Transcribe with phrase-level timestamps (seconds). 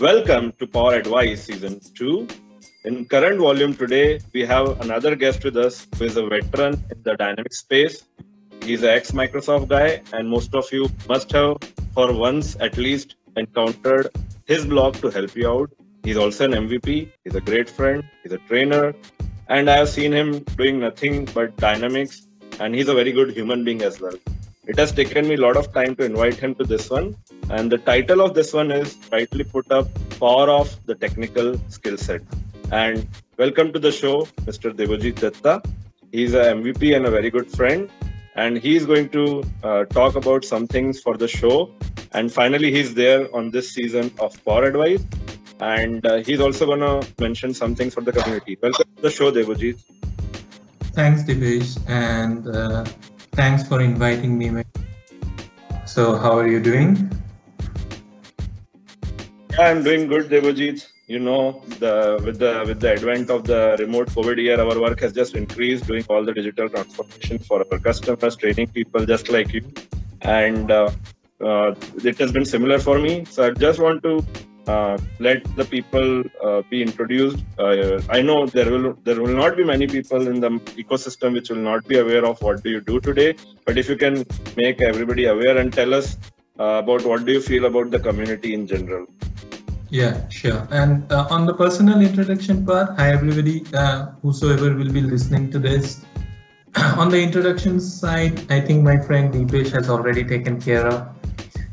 [0.00, 2.28] Welcome to Power Advice Season 2.
[2.84, 7.02] In current volume today, we have another guest with us who is a veteran in
[7.02, 8.04] the dynamic space.
[8.62, 11.56] He's an ex Microsoft guy, and most of you must have,
[11.94, 14.08] for once at least, encountered
[14.44, 15.70] his blog to help you out.
[16.04, 18.94] He's also an MVP, he's a great friend, he's a trainer,
[19.48, 22.26] and I have seen him doing nothing but dynamics,
[22.60, 24.18] and he's a very good human being as well.
[24.68, 27.14] It has taken me a lot of time to invite him to this one.
[27.50, 29.86] And the title of this one is rightly put up
[30.18, 32.22] Power of the Technical Skill Set.
[32.72, 33.06] And
[33.38, 34.72] welcome to the show, Mr.
[34.72, 35.64] Debajit Dutta.
[36.10, 37.88] He's a MVP and a very good friend.
[38.34, 41.70] And he's going to uh, talk about some things for the show.
[42.10, 45.04] And finally, he's there on this season of Power Advice.
[45.60, 48.58] And uh, he's also going to mention some things for the community.
[48.60, 49.80] Welcome to the show, Debajit.
[50.92, 51.78] Thanks, Deepesh.
[51.88, 52.84] And uh,
[53.36, 54.64] Thanks for inviting me.
[55.84, 57.12] So, how are you doing?
[59.50, 60.86] Yeah, I'm doing good, Debajit.
[61.06, 65.00] You know, the with the with the advent of the remote COVID year, our work
[65.00, 69.52] has just increased, doing all the digital transformation for our customers, training people just like
[69.52, 69.62] you,
[70.22, 70.90] and uh,
[71.40, 73.26] uh, it has been similar for me.
[73.26, 74.24] So I just want to
[74.66, 77.38] uh, let the people uh, be introduced.
[77.58, 80.50] Uh, I know there will there will not be many people in the
[80.82, 83.36] ecosystem which will not be aware of what do you do today.
[83.64, 84.24] But if you can
[84.56, 86.16] make everybody aware and tell us
[86.58, 89.06] uh, about what do you feel about the community in general.
[89.88, 90.66] Yeah, sure.
[90.70, 95.58] And uh, on the personal introduction part, hi everybody, uh, whosoever will be listening to
[95.60, 96.04] this.
[96.96, 101.16] on the introduction side, I think my friend Deepesh has already taken care of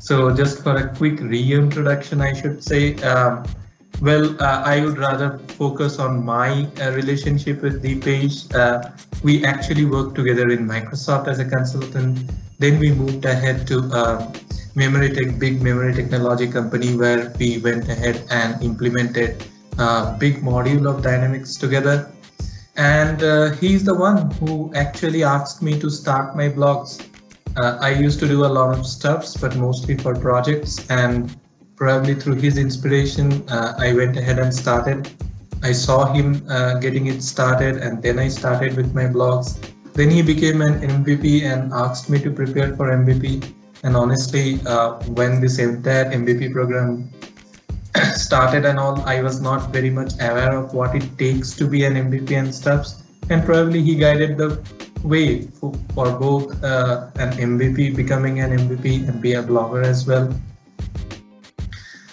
[0.04, 3.46] so just for a quick reintroduction, I should say, um,
[4.02, 8.54] well, uh, I would rather focus on my uh, relationship with Deepesh.
[8.54, 8.92] Uh,
[9.24, 12.20] we actually worked together in Microsoft as a consultant.
[12.59, 14.30] Then we moved ahead to uh,
[14.76, 19.42] memory tech, big memory technology company where we went ahead and implemented
[19.78, 22.12] a big module of Dynamics together.
[22.75, 27.02] And uh, he's the one who actually asked me to start my blogs
[27.58, 30.90] uh, I used to do a lot of stuffs, but mostly for projects.
[30.90, 31.36] And
[31.75, 35.09] probably through his inspiration, uh, I went ahead and started.
[35.62, 39.58] I saw him uh, getting it started, and then I started with my blogs.
[39.94, 43.53] Then he became an MVP and asked me to prepare for MVP.
[43.84, 47.12] And honestly, uh, when this entire MVP program
[48.16, 51.86] started and all, I was not very much aware of what it takes to be
[51.86, 53.03] an MVP and stuffs.
[53.30, 54.62] And probably he guided the
[55.03, 60.34] way for, both uh, an MVP becoming an MVP and be a blogger as well.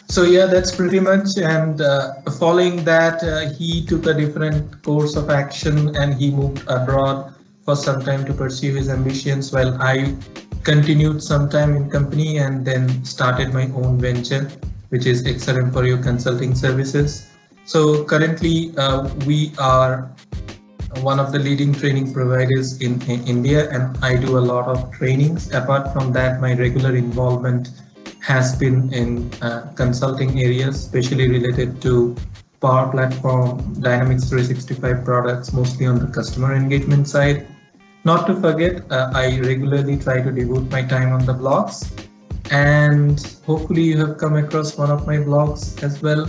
[0.08, 1.38] So yeah, that's pretty much.
[1.38, 6.64] And uh, following that, uh, he took a different course of action and he moved
[6.66, 7.32] abroad
[7.64, 9.52] for some time to pursue his ambitions.
[9.52, 10.16] While I
[10.64, 14.50] continued some time in company and then started my own venture,
[14.88, 17.30] which is excellent for your consulting services.
[17.64, 20.10] So currently, uh, we are
[20.98, 24.92] one of the leading training providers in, in, India, and I do a lot of
[24.92, 25.52] trainings.
[25.52, 27.70] Apart from that, my regular involvement
[28.20, 32.16] has been in uh, consulting areas, especially related to
[32.60, 37.46] Power Platform, Dynamics 365 products, mostly on the customer engagement side.
[38.04, 41.88] Not to forget, uh, I regularly try to devote my time on the blogs,
[42.50, 46.28] and hopefully, you have come across one of my blogs as well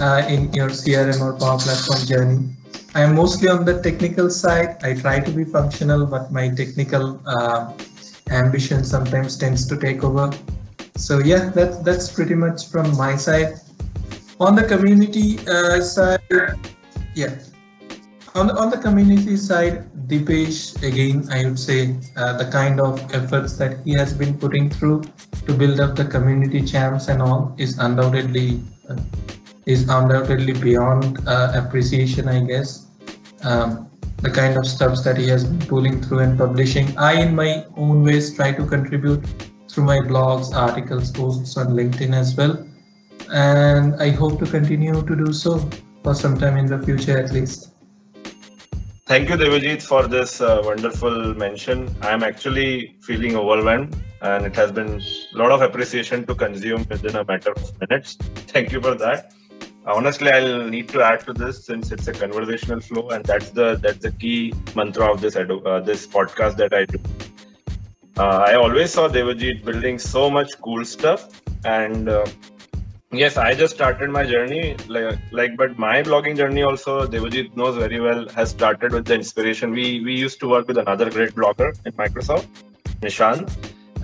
[0.00, 2.57] uh, in your CRM or Power Platform journey.
[2.94, 4.78] I am mostly on the technical side.
[4.82, 7.72] I try to be functional, but my technical uh,
[8.30, 10.30] ambition sometimes tends to take over.
[10.96, 13.60] So yeah, that's that's pretty much from my side.
[14.40, 16.20] On the community uh, side,
[17.14, 17.38] yeah,
[18.34, 23.56] on on the community side, Deepesh again, I would say uh, the kind of efforts
[23.58, 25.04] that he has been putting through
[25.46, 28.96] to build up the community champs and all is undoubtedly uh,
[29.68, 32.86] is undoubtedly beyond uh, appreciation, I guess.
[33.44, 33.90] Um,
[34.22, 36.96] the kind of stuffs that he has been pulling through and publishing.
[36.96, 39.22] I, in my own ways, try to contribute
[39.70, 42.66] through my blogs, articles, posts on LinkedIn as well.
[43.30, 45.68] And I hope to continue to do so
[46.02, 47.74] for some time in the future at least.
[49.04, 51.94] Thank you, Debajit, for this uh, wonderful mention.
[52.02, 55.00] I'm actually feeling overwhelmed, and it has been
[55.34, 58.16] a lot of appreciation to consume within a matter of minutes.
[58.52, 59.32] Thank you for that
[59.94, 63.76] honestly i'll need to add to this since it's a conversational flow and that's the
[63.76, 66.98] that's the key mantra of this uh, this podcast that i do.
[68.18, 71.28] Uh, i always saw debajit building so much cool stuff
[71.64, 72.26] and uh,
[73.10, 77.76] yes i just started my journey like, like but my blogging journey also debajit knows
[77.76, 79.70] very well has started with the inspiration.
[79.70, 82.46] We we used to work with another great blogger in microsoft
[83.00, 83.48] nishant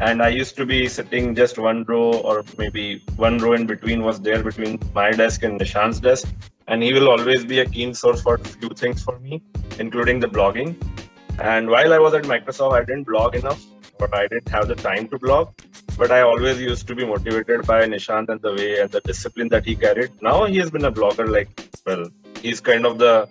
[0.00, 4.02] and I used to be sitting just one row or maybe one row in between
[4.02, 6.28] was there between my desk and Nishant's desk.
[6.66, 9.42] And he will always be a keen source for a few things for me,
[9.78, 10.74] including the blogging.
[11.38, 13.62] And while I was at Microsoft, I didn't blog enough,
[14.00, 15.50] or I didn't have the time to blog.
[15.98, 19.48] But I always used to be motivated by Nishant and the way and the discipline
[19.50, 20.10] that he carried.
[20.22, 21.50] Now he has been a blogger, like,
[21.86, 22.08] well,
[22.40, 23.28] he's kind of the,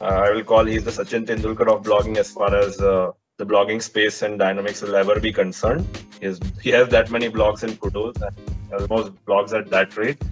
[0.00, 3.44] uh, I will call he's the Sachin Tendulkar of blogging as far as uh, the
[3.44, 5.86] blogging space and dynamics will ever be concerned.
[6.20, 8.36] He has, he has that many blogs in Kudos and
[8.72, 10.22] almost blogs at that rate.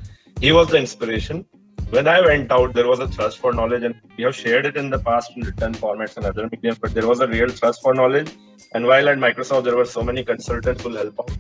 [0.41, 1.45] He was the inspiration.
[1.91, 4.77] When I went out, there was a thrust for knowledge, and we have shared it
[4.77, 7.83] in the past in written formats and other mediums, but there was a real thrust
[7.83, 8.31] for knowledge.
[8.73, 11.31] And while at Microsoft, there were so many consultants who help out.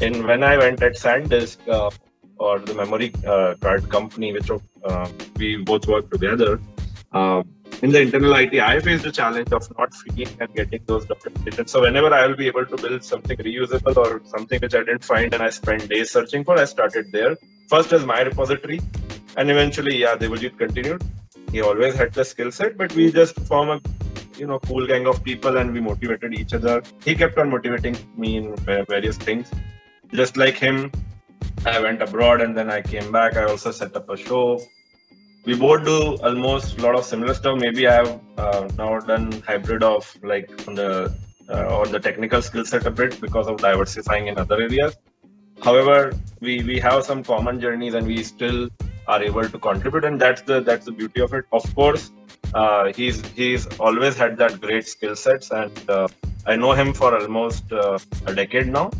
[0.00, 1.90] And when I went at SanDisk, uh,
[2.38, 6.58] or the memory uh, card company, which uh, we both worked together,
[7.12, 7.42] uh,
[7.82, 11.66] in the internal IT, I faced the challenge of not feeding and getting those documentation.
[11.66, 15.04] So whenever I will be able to build something reusable or something which I didn't
[15.04, 17.36] find and I spent days searching for, I started there.
[17.68, 18.80] First as my repository,
[19.36, 21.02] and eventually, yeah, Debajit continued.
[21.52, 23.80] He always had the skill set, but we just form a
[24.36, 26.82] you know cool gang of people and we motivated each other.
[27.04, 29.50] He kept on motivating me in various things.
[30.12, 30.92] Just like him,
[31.64, 33.36] I went abroad and then I came back.
[33.36, 34.60] I also set up a show
[35.44, 37.58] we both do almost a lot of similar stuff.
[37.58, 41.14] Maybe I have uh, now done hybrid of like on the
[41.48, 44.96] uh, the technical skill set a bit because of diversifying in other areas.
[45.62, 48.68] However, we we have some common journeys and we still
[49.08, 51.44] are able to contribute, and that's the that's the beauty of it.
[51.52, 52.10] Of course,
[52.54, 56.08] uh, he's he's always had that great skill sets, and uh,
[56.46, 58.90] I know him for almost uh, a decade now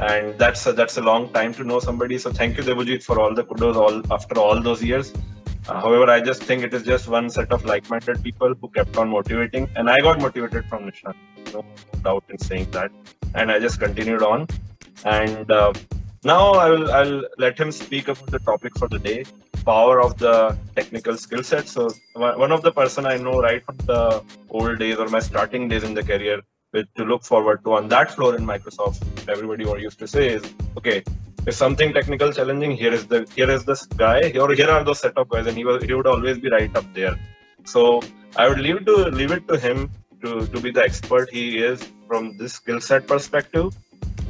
[0.00, 2.18] and that's a, that's a long time to know somebody.
[2.18, 5.12] So thank you, Debajit, for all the kudos all after all those years.
[5.68, 8.96] Uh, however, I just think it is just one set of like-minded people who kept
[8.98, 11.14] on motivating, and I got motivated from Nishant.
[11.54, 11.64] No
[12.02, 12.90] doubt in saying that,
[13.34, 14.46] and I just continued on.
[15.04, 15.72] And uh,
[16.22, 19.24] now I will I'll let him speak about the topic for the day:
[19.64, 21.66] power of the technical skill set.
[21.66, 25.68] So one of the person I know right from the old days or my starting
[25.68, 26.42] days in the career,
[26.74, 30.42] to look forward to on that floor in Microsoft, everybody used to say is
[30.76, 31.02] okay
[31.46, 35.00] if something technical challenging, here is the here is this guy, or here are those
[35.00, 37.16] set of guys, and he was he would always be right up there.
[37.64, 38.02] So
[38.36, 39.90] I would leave to leave it to him
[40.22, 43.74] to, to be the expert he is from this skill set perspective,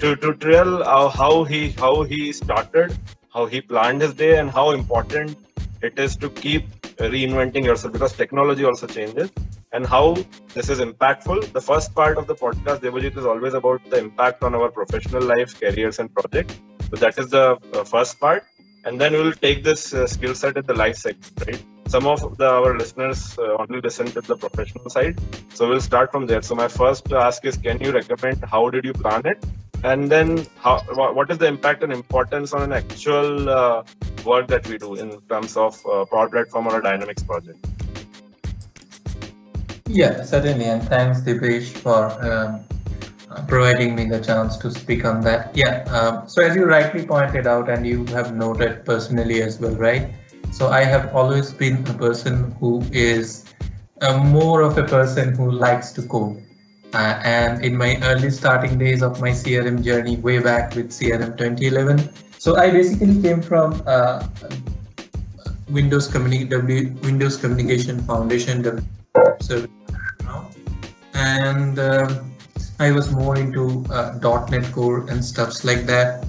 [0.01, 2.97] to to tell how, uh, how he how he started,
[3.33, 5.37] how he planned his day, and how important
[5.83, 9.31] it is to keep reinventing yourself because technology also changes
[9.73, 10.17] and how
[10.55, 11.53] this is impactful.
[11.53, 15.23] The first part of the podcast, Debajit, is always about the impact on our professional
[15.23, 16.61] life, careers, and projects.
[16.91, 18.45] So that is the uh, first part.
[18.85, 21.63] And then we'll take this uh, skill set at the life segment, right?
[21.89, 25.19] Some of the, our listeners uh, only listen to the professional side.
[25.55, 26.43] So we'll start from there.
[26.43, 29.45] So my first ask is, can you recommend how did you plan it?
[29.85, 33.85] And then how, what is the impact and importance on an actual uh,
[34.25, 37.59] work that we do in terms of uh, Power Platform or a Dynamics project?
[39.87, 40.65] Yeah, certainly.
[40.65, 42.65] And thanks, Deepesh, for um,
[43.49, 45.57] providing me the chance to speak on that.
[45.57, 49.75] Yeah, um, so as you rightly pointed out, and you have noted personally as well,
[49.75, 50.13] right?
[50.53, 53.45] So I have always been a person who is
[54.01, 56.43] a more of a person who likes to code.
[56.93, 61.37] Uh, and in my early starting days of my CRM journey, way back with CRM
[61.37, 64.29] 2011, so I basically came from uh,
[65.69, 68.63] Windows, Communi- w- Windows Communication Foundation
[69.41, 69.71] service
[71.15, 72.34] and um,
[72.81, 74.19] I was more into uh,
[74.51, 76.27] .NET Core and stuffs like that.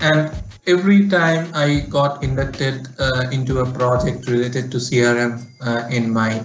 [0.00, 0.30] And
[0.66, 6.44] every time I got inducted uh, into a project related to CRM uh, in my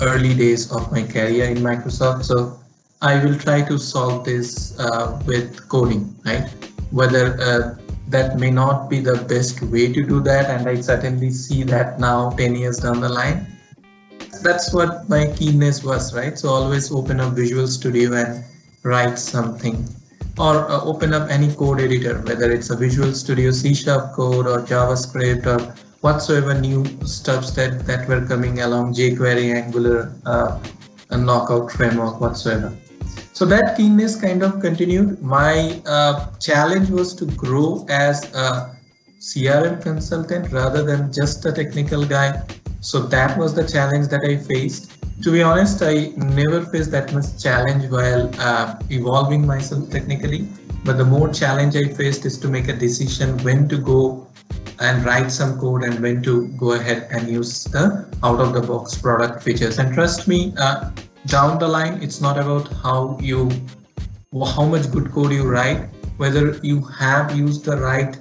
[0.00, 2.58] early days of my career in Microsoft, so
[3.02, 6.48] I will try to solve this uh, with coding, right?
[6.90, 7.76] Whether uh,
[8.08, 11.98] that may not be the best way to do that, and I certainly see that
[11.98, 13.49] now 10 years down the line
[14.42, 16.38] that's what my keenness was, right?
[16.38, 18.44] So always open up Visual Studio and
[18.82, 19.86] write something
[20.38, 24.46] or uh, open up any code editor, whether it's a Visual Studio C Sharp code
[24.46, 30.58] or JavaScript or whatsoever new stuffs that, that were coming along, jQuery, Angular, uh,
[31.10, 32.74] a knockout framework, whatsoever.
[33.32, 35.22] So that keenness kind of continued.
[35.22, 38.76] My uh, challenge was to grow as a
[39.18, 42.42] CRM consultant rather than just a technical guy
[42.80, 44.96] so that was the challenge that I faced.
[45.22, 50.48] To be honest, I never faced that much challenge while uh, evolving myself technically.
[50.82, 54.26] But the more challenge I faced is to make a decision when to go
[54.78, 58.62] and write some code and when to go ahead and use the out of the
[58.62, 59.78] box product features.
[59.78, 60.90] And trust me, uh,
[61.26, 63.50] down the line, it's not about how you
[64.54, 68.18] how much good code you write, whether you have used the right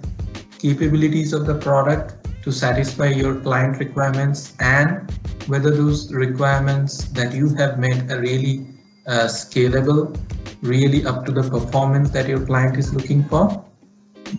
[0.57, 2.18] capabilities of the product
[2.49, 5.11] to satisfy your client requirements and
[5.45, 8.65] whether those requirements that you have made are really
[9.05, 10.17] uh, scalable,
[10.61, 13.63] really up to the performance that your client is looking for.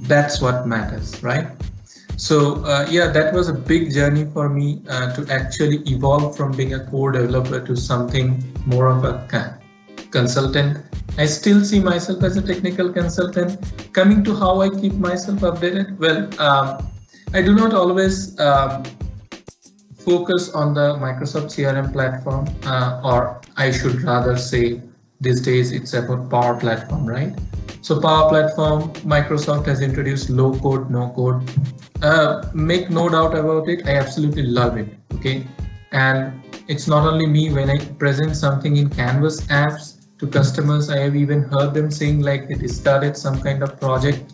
[0.02, 1.47] That's what matters, right?
[2.17, 6.52] So uh, yeah, that was a big journey for me uh, to actually evolve from
[6.52, 9.14] being a core developer to something more of a
[10.11, 10.79] consultant.
[11.17, 13.59] I still see myself as a technical consultant.
[13.93, 16.89] Coming to how I keep myself updated, well, um,
[17.33, 18.83] I do not always um,
[19.99, 24.83] focus on the Microsoft CRM platform, uh, or I should rather say
[25.21, 27.33] these days it's about Power Platform, right?
[27.83, 31.49] So Power Platform, Microsoft has introduced low code, no code.
[32.03, 33.87] Uh, make no doubt about it.
[33.87, 34.89] I absolutely love it.
[35.15, 35.47] Okay,
[35.93, 40.91] and it's not only me when I present something in Canvas apps to customers.
[40.91, 44.33] I have even heard them saying like they started some kind of project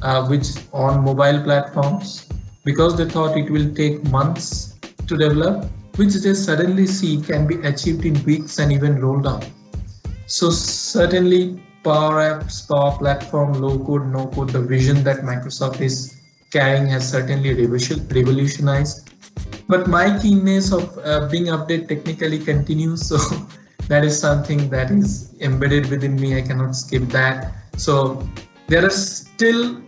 [0.00, 2.26] uh, which on mobile platforms
[2.64, 5.64] because they thought it will take months to develop,
[5.96, 9.48] which they suddenly see can be achieved in weeks and even rolled out.
[10.26, 16.20] So certainly Power Apps, Power Platform, low code, no code, the vision that Microsoft is
[16.50, 19.10] carrying has certainly revolutionized.
[19.68, 23.06] But my keenness of uh, being updated technically continues.
[23.06, 23.18] So
[23.88, 26.36] that is something that is embedded within me.
[26.36, 27.54] I cannot skip that.
[27.76, 28.26] So
[28.66, 29.82] there are still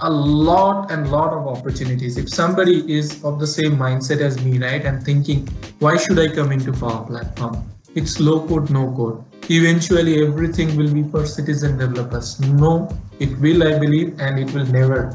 [0.00, 2.18] a lot and lot of opportunities.
[2.18, 5.46] If somebody is of the same mindset as me right and thinking
[5.78, 7.64] why should i come into power platform?
[7.94, 9.24] It's low code no code.
[9.48, 12.38] Eventually everything will be for citizen developers.
[12.40, 12.88] No
[13.20, 15.14] it will i believe and it will never.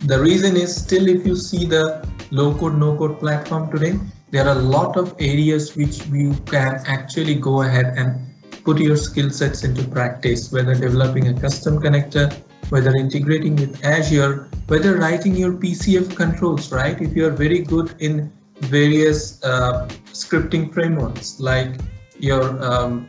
[0.00, 3.98] The reason is still if you see the low code no code platform today
[4.30, 8.20] there are a lot of areas which you can actually go ahead and
[8.64, 12.26] put your skill sets into practice whether developing a custom connector
[12.70, 17.00] whether integrating with Azure, whether writing your PCF controls, right?
[17.00, 21.80] If you're very good in various uh, scripting frameworks like
[22.18, 23.08] your um,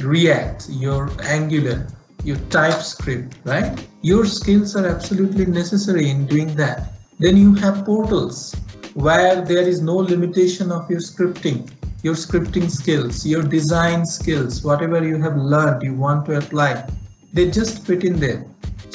[0.00, 1.86] React, your Angular,
[2.24, 3.86] your TypeScript, right?
[4.02, 6.92] Your skills are absolutely necessary in doing that.
[7.18, 8.54] Then you have portals
[8.94, 11.70] where there is no limitation of your scripting,
[12.02, 16.86] your scripting skills, your design skills, whatever you have learned, you want to apply,
[17.32, 18.46] they just fit in there.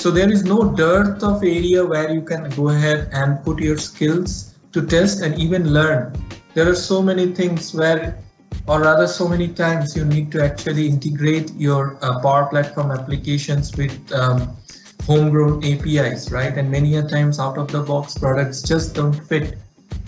[0.01, 3.77] So there is no dearth of area where you can go ahead and put your
[3.77, 6.15] skills to test and even learn.
[6.55, 8.17] There are so many things where,
[8.65, 13.77] or rather so many times you need to actually integrate your uh, Power Platform applications
[13.77, 14.57] with um,
[15.05, 16.57] homegrown APIs, right?
[16.57, 19.59] And many a times out of the box products just don't fit.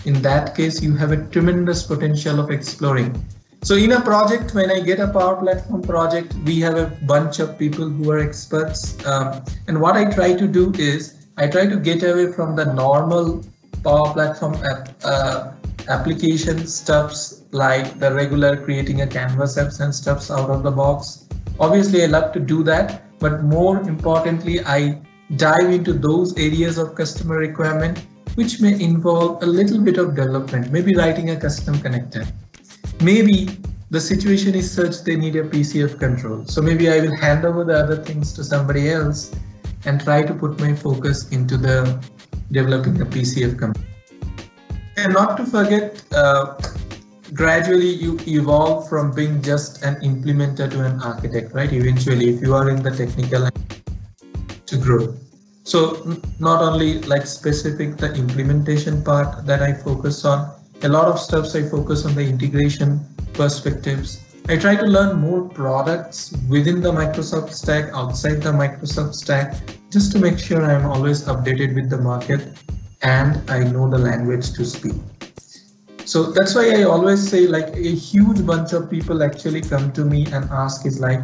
[0.06, 3.24] In that case, you have a tremendous potential of exploring.
[3.64, 7.38] So in a project, when I get a Power Platform project, we have a bunch
[7.38, 8.94] of people who are experts.
[9.06, 12.66] Um, and what I try to do is I try to get away from the
[12.74, 13.42] normal
[13.82, 15.52] Power Platform app, uh,
[15.88, 21.26] application stuffs like the regular creating a canvas apps and stuffs out of the box.
[21.58, 25.00] Obviously, I love to do that, but more importantly, I
[25.36, 28.04] dive into those areas of customer requirement
[28.34, 32.30] which may involve a little bit of development, maybe writing a custom connector
[33.04, 33.58] maybe
[33.90, 36.44] the situation is such they need a PCF control.
[36.46, 39.34] So maybe I will hand over the other things to somebody else
[39.84, 42.02] and try to put my focus into the
[42.50, 43.86] developing a PCF company.
[44.96, 46.54] And not to forget, uh,
[47.34, 51.72] gradually you evolve from being just an implementer to an architect, right?
[51.72, 53.48] Eventually, if you are in the technical
[54.66, 55.14] to grow.
[55.64, 61.18] So not only like specific the implementation part that I focus on, a lot of
[61.18, 63.00] stuff I focus on the integration
[63.32, 64.20] perspectives.
[64.48, 69.56] I try to learn more products within the Microsoft stack, outside the Microsoft stack,
[69.90, 72.58] just to make sure I'm always updated with the market
[73.02, 74.94] and I know the language to speak.
[76.04, 80.04] So that's why I always say like a huge bunch of people actually come to
[80.04, 81.20] me and ask is like,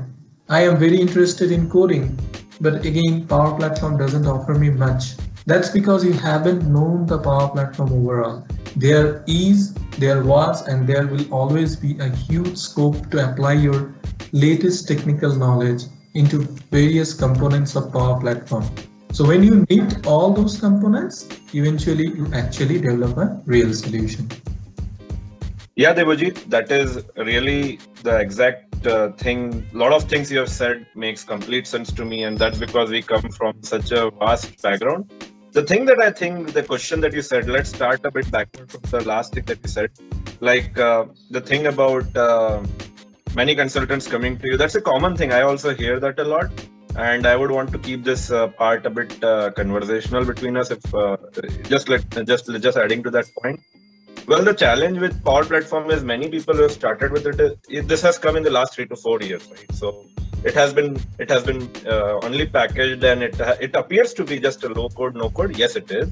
[0.49, 2.19] I am very interested in coding,
[2.61, 5.17] but again, Power Platform doesn't offer me much.
[5.45, 8.47] That's because you haven't known the Power Platform overall.
[8.77, 13.95] There is, there was, and there will always be a huge scope to apply your
[14.33, 15.83] latest technical knowledge
[16.15, 18.65] into various components of Power Platform.
[19.13, 24.29] So when you need all those components, eventually you actually develop a real solution.
[25.75, 29.67] Yeah, Debajit, that is really the exact uh, thing.
[29.75, 32.91] A lot of things you have said makes complete sense to me, and that's because
[32.91, 35.11] we come from such a vast background
[35.53, 38.71] the thing that I think the question that you said, let's start a bit backward
[38.71, 39.91] from the last thing that you said.
[40.41, 42.63] Like uh, the thing about uh,
[43.35, 44.57] many consultants coming to you.
[44.57, 45.33] That's a common thing.
[45.33, 46.51] I also hear that a lot.
[46.97, 50.71] And I would want to keep this uh, part a bit uh, conversational between us.
[50.73, 51.17] If uh,
[51.69, 53.61] just let just just adding to that point.
[54.27, 57.89] Well, the challenge with Power Platform is many people who have started with it.
[57.89, 59.73] this has come in the last three to four years, right?
[59.73, 60.07] So
[60.45, 64.39] it has been it has been uh, only packaged and it it appears to be
[64.41, 65.57] just a low code, no code.
[65.57, 66.11] Yes, it is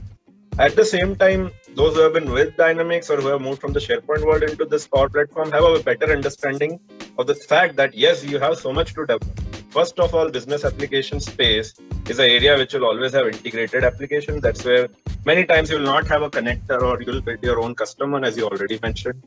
[0.58, 3.72] at the same time, those who have been with Dynamics or who have moved from
[3.72, 6.80] the SharePoint world into this Power Platform have a better understanding
[7.16, 9.40] of the fact that yes, you have so much to develop.
[9.70, 11.74] First of all, business application space
[12.08, 14.42] is an area which will always have integrated applications.
[14.42, 14.88] That's where
[15.24, 18.10] many times you will not have a connector or you will build your own custom
[18.10, 19.22] one, as you already mentioned.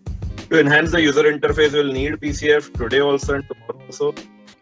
[0.49, 4.13] To enhance the user interface, you'll need PCF today also and tomorrow also.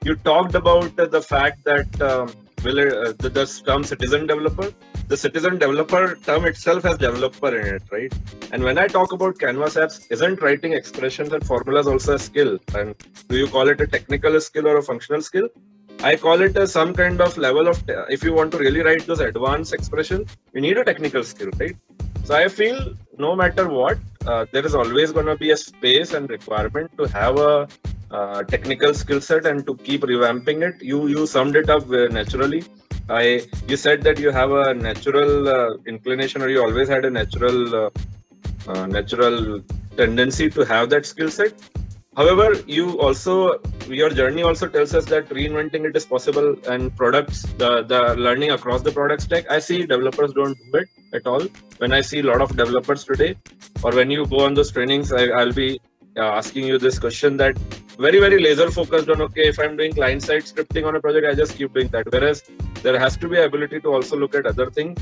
[0.03, 4.73] You talked about the fact that um, will uh, the, the term citizen developer
[5.07, 8.13] the citizen developer term itself has developer in it right?
[8.51, 12.59] And when i talk about canvas apps isn't writing expressions and formulas also a skill?
[12.75, 12.95] And
[13.27, 15.49] do you call it a technical skill or a functional skill?
[16.01, 19.19] I call it some kind of level of if you want to really write those
[19.19, 21.75] advanced expressions you need a technical skill right?
[22.23, 26.13] So i feel no matter what uh, there is always going to be a space
[26.13, 27.67] and requirement to have a
[28.11, 30.81] uh, technical skill set and to keep revamping it.
[30.81, 32.63] You you summed it up naturally.
[33.09, 37.09] I you said that you have a natural uh, inclination or you always had a
[37.09, 37.89] natural uh,
[38.67, 39.61] uh natural
[39.97, 41.53] tendency to have that skill set.
[42.15, 47.43] However, you also your journey also tells us that reinventing it is possible and products
[47.61, 49.49] the the learning across the product stack.
[49.49, 51.45] I see developers don't do it at all.
[51.77, 53.35] When I see a lot of developers today,
[53.83, 55.88] or when you go on those trainings, I, I'll be uh,
[56.25, 57.57] asking you this question that
[57.97, 61.27] very very laser focused on okay if i'm doing client side scripting on a project
[61.29, 62.11] i just keep doing that.
[62.11, 62.43] Whereas
[62.83, 64.99] there has to be ability to also look at other things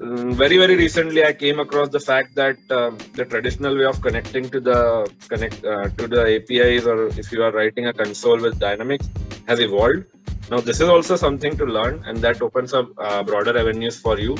[0.00, 4.00] um, very very recently i came across the fact that um, the traditional way of
[4.00, 8.40] connecting to the connect uh, to the apis or if you are writing a console
[8.40, 9.08] with dynamics
[9.50, 10.04] has evolved.
[10.50, 14.18] Now this is also something to learn and that opens up uh, broader avenues for
[14.18, 14.36] you.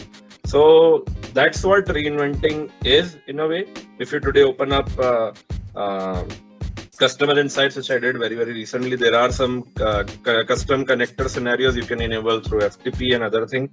[0.52, 1.04] So
[1.35, 3.62] that's what reinventing is in a way.
[3.98, 5.33] If you today open up uh,
[5.74, 6.24] uh,
[6.96, 10.04] customer insights which i did very very recently there are some uh,
[10.52, 13.70] custom connector scenarios you can enable through ftp and other things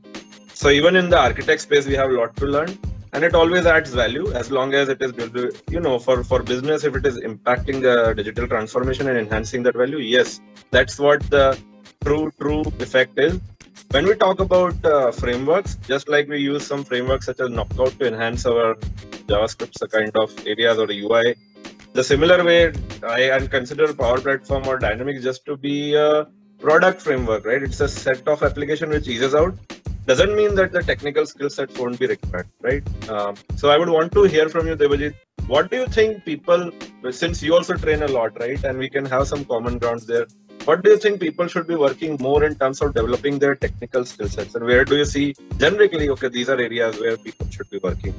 [0.53, 2.77] so even in the architect space we have a lot to learn
[3.13, 5.11] and it always adds value as long as it is
[5.69, 9.75] you know for for business if it is impacting the digital transformation and enhancing that
[9.75, 10.39] value yes.
[10.71, 11.57] That's what the
[12.03, 13.39] true true effect is.
[13.91, 17.97] When we talk about uh, frameworks, just like we use some frameworks such as Knockout
[17.99, 18.75] to enhance our
[19.29, 21.35] JavaScript kind of areas or UI,
[21.97, 22.71] the similar way
[23.03, 26.27] I consider Power Platform or Dynamics just to be a
[26.59, 27.63] product framework, right?
[27.63, 29.55] It's a set of application which eases out.
[30.05, 32.83] Doesn't mean that the technical skill sets won't be required, right?
[33.09, 35.15] Um, so I would want to hear from you, Debajit.
[35.47, 36.71] What do you think people,
[37.09, 38.63] since you also train a lot, right?
[38.63, 40.27] And we can have some common grounds there
[40.65, 44.03] what do you think people should be working more in terms of developing their technical
[44.03, 47.69] skill sets and where do you see generically okay these are areas where people should
[47.69, 48.13] be working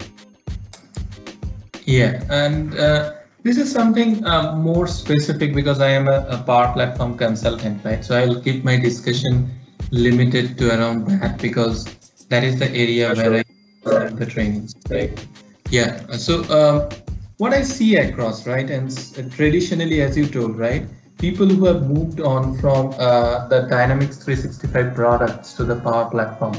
[1.85, 3.13] yeah and uh,
[3.49, 8.05] this is something uh, more specific because i am a, a power platform consultant right?
[8.05, 9.51] So i'll keep my discussion
[9.91, 11.85] limited to around that because
[12.33, 13.45] that is the area where i
[13.91, 15.27] have the trainings right?
[15.71, 16.91] Yeah so um,
[17.39, 18.69] what i see across right?
[18.69, 18.91] And
[19.33, 20.85] traditionally as you told right?
[21.19, 26.55] People who have moved on from uh, the Dynamics 365 products to the Power Platform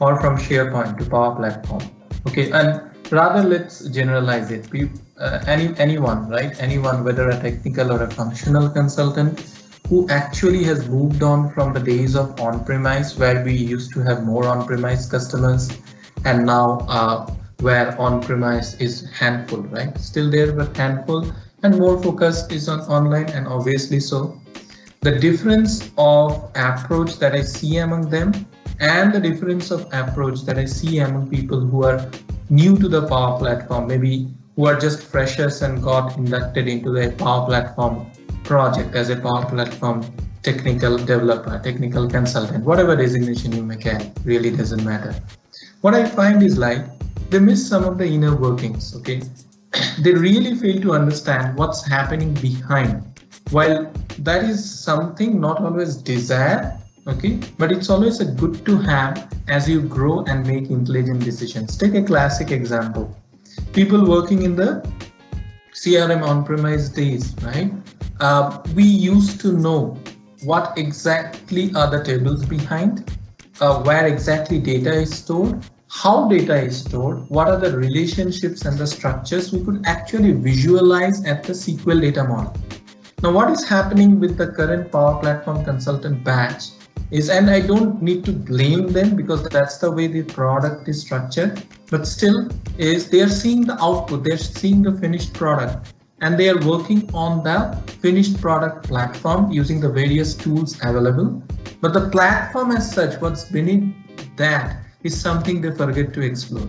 [0.00, 1.82] or from SharePoint to Power Platform.
[2.28, 4.68] Okay, and rather let's generalize it.
[5.18, 6.58] uh, any anyone, right?
[6.60, 9.40] Anyone, whether a technical or a functional consultant,
[9.88, 14.24] who actually has moved on from the days of on-premise where we used to have
[14.24, 15.70] more on-premise customers,
[16.24, 17.26] and now uh,
[17.60, 19.98] where on-premise is handful, right?
[19.98, 21.30] Still there, but handful
[21.62, 24.40] and more focus is on online and obviously so
[25.00, 28.32] the difference of approach that i see among them
[28.80, 32.10] and the difference of approach that i see among people who are
[32.50, 37.12] new to the power platform maybe who are just freshers and got inducted into the
[37.12, 38.10] power platform
[38.42, 40.04] project as a power platform
[40.42, 42.64] technical developer technical consultant.
[42.64, 45.14] Whatever designation you may get eh, really doesn't matter.
[45.82, 46.84] What i find is like
[47.30, 49.22] they miss some of the inner workings okay?
[50.02, 53.04] They really fail to understand what's happening behind.
[53.50, 56.79] While that is something not always desired,
[57.10, 61.76] okay, but it's always a good to have as you grow and make intelligent decisions.
[61.76, 63.16] Take a classic example.
[63.72, 64.86] People working in the
[65.74, 67.72] CRM on-premise days, right?
[68.20, 69.98] Uh, we used to know
[70.44, 73.16] what exactly are the tables behind,
[73.60, 78.78] uh, where exactly data is stored, how data is stored, what are the relationships and
[78.78, 82.54] the structures we could actually visualize at the SQL data model.
[83.22, 86.70] Now, what is happening with the current Power Platform Consultant batch
[87.10, 91.00] is, and I don't need to blame them because that's the way the product is
[91.00, 96.38] structured, but still is they are seeing the output, they're seeing the finished product and
[96.38, 101.42] they are working on the finished product platform using the various tools available.
[101.80, 103.94] But the platform as such, what's beneath
[104.36, 106.68] that is something they forget to explore,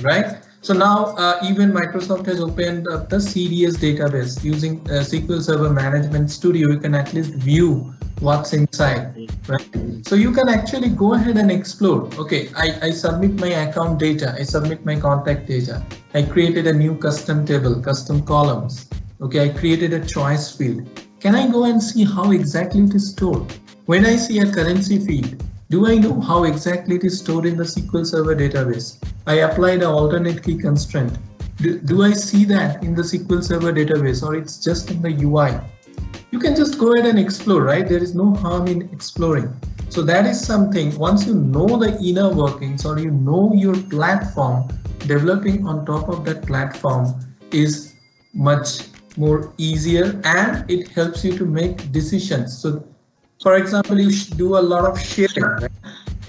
[0.00, 0.38] right?
[0.62, 5.70] So now uh, even Microsoft has opened up the CDS database using uh, SQL Server
[5.70, 6.70] Management Studio.
[6.70, 10.06] You can at least view what's inside, right?
[10.06, 12.08] So you can actually go ahead and explore.
[12.18, 14.34] Okay, I, I submit my account data.
[14.38, 15.84] I submit my contact data.
[16.14, 18.88] I created a new custom table, custom columns.
[19.20, 20.88] Okay, I created a choice field.
[21.20, 23.52] Can I go and see how exactly it is stored?
[23.86, 27.56] When I see a currency field, do I know how exactly it is stored in
[27.56, 29.02] the SQL Server database?
[29.26, 31.18] I applied an alternate key constraint.
[31.56, 35.10] Do, do I see that in the SQL Server database or it's just in the
[35.24, 35.58] UI?
[36.36, 37.88] You can just go ahead and explore, right?
[37.88, 39.58] There is no harm in exploring.
[39.88, 44.68] So that is something, once you know the inner workings or you know your platform,
[45.06, 47.18] developing on top of that platform
[47.52, 47.94] is
[48.34, 48.82] much
[49.16, 52.58] more easier and it helps you to make decisions.
[52.58, 52.86] So
[53.40, 55.42] for example, you do a lot of sharing.
[55.42, 55.70] Right?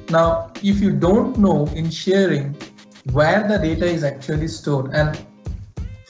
[0.09, 2.55] Now, if you don't know in sharing
[3.11, 5.19] where the data is actually stored, and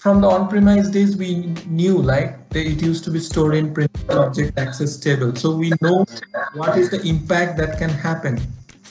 [0.08, 4.58] from the on-premise days, we knew like it used to be stored in principal object
[4.58, 5.36] access table.
[5.36, 6.06] So we know
[6.54, 8.40] what is the impact that can happen.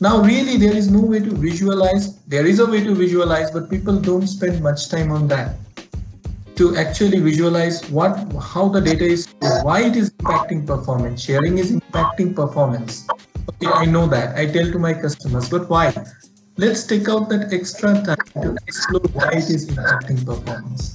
[0.02, 2.18] Now, really, there is no way to visualize.
[2.34, 5.56] There is a way to visualize, but people don't spend much time on that
[6.56, 8.12] to actually visualize what
[8.50, 9.26] how the data is
[9.62, 13.06] why it is impacting performance sharing is impacting performance
[13.50, 15.92] okay i know that i tell to my customers but why
[16.56, 20.92] let's take out that extra time to explore why it is impacting performance.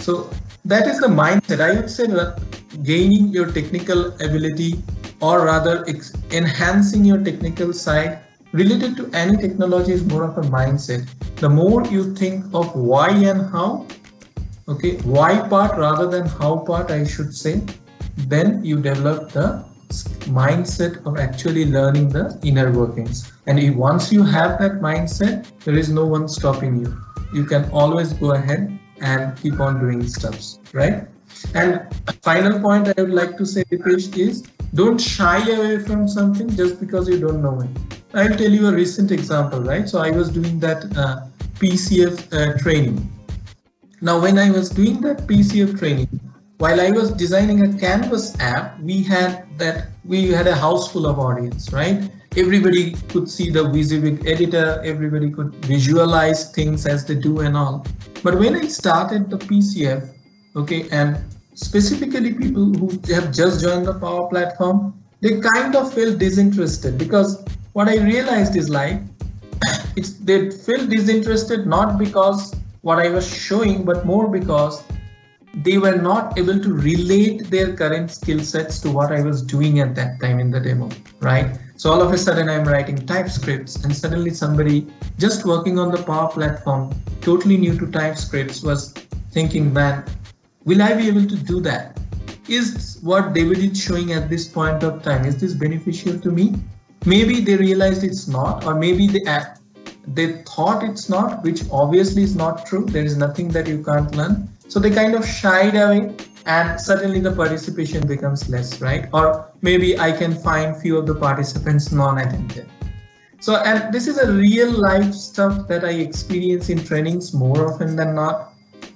[0.00, 0.30] So
[0.64, 1.60] that is the mindset.
[1.60, 2.40] I would say that
[2.82, 4.82] gaining your technical ability
[5.20, 5.84] or rather
[6.30, 8.20] enhancing your technical side
[8.52, 11.08] related to any technology is more of a mindset.
[11.36, 13.86] The more you think of why and how
[14.68, 17.60] okay why part rather than how part i should say
[18.32, 19.64] then you develop the
[20.40, 23.32] mindset of actually learning the inner workings.
[23.46, 26.96] And once you have that mindset there is no one stopping you.
[27.34, 31.06] You can always go ahead and keep on doing stuffs right?
[31.54, 31.80] And
[32.22, 34.42] final point i would like to say Deepesh, is
[34.74, 37.70] don't shy away from something just because you don't know it.
[38.14, 39.88] I'll tell you a recent example right?
[39.88, 41.26] So i was doing that uh,
[41.60, 42.96] pcf uh, training.
[44.04, 46.08] Now, when I was doing that PCF training,
[46.62, 51.06] while I was designing a Canvas app, we had that we had a house full
[51.06, 52.08] of audience, right?
[52.36, 57.84] Everybody could see the WYSIWYG editor, everybody could visualize things as they do and all.
[58.22, 60.08] But when I started the PCF,
[60.54, 61.18] okay, and
[61.54, 67.44] specifically people who have just joined the Power Platform, they kind of felt disinterested because
[67.72, 69.00] what I realized is like
[69.96, 74.84] it's they felt disinterested not because what I was showing, but more because
[75.54, 79.80] they were not able to relate their current skill sets to what I was doing
[79.80, 80.88] at that time in the demo,
[81.20, 81.58] right?
[81.76, 84.86] So all of a sudden I'm writing TypeScripts and suddenly somebody
[85.18, 88.92] just working on the Power Platform, totally new to TypeScripts was
[89.30, 90.04] thinking, man,
[90.64, 91.98] will I be able to do that?
[92.48, 96.54] Is what David is showing at this point of time, is this beneficial to me?
[97.04, 99.44] Maybe they realized it's not, or maybe they uh,
[100.06, 102.84] they thought it's not, which obviously is not true.
[102.84, 104.48] There is nothing that you can't learn.
[104.72, 109.06] So they kind of shied away and suddenly the participation becomes less, right?
[109.12, 112.70] Or maybe I can find few of the participants non-attentive.
[113.38, 117.96] So, and this is a real life stuff that I experience in trainings more often
[117.96, 118.54] than not.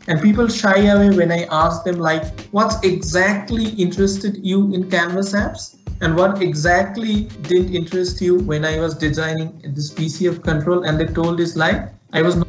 [0.09, 5.35] And people shy away when I ask them like, what's exactly interested you in Canvas
[5.35, 5.77] apps?
[6.03, 11.07] and what exactly didn't interest you when I was designing this PCF control and they
[11.07, 12.49] told is like I was not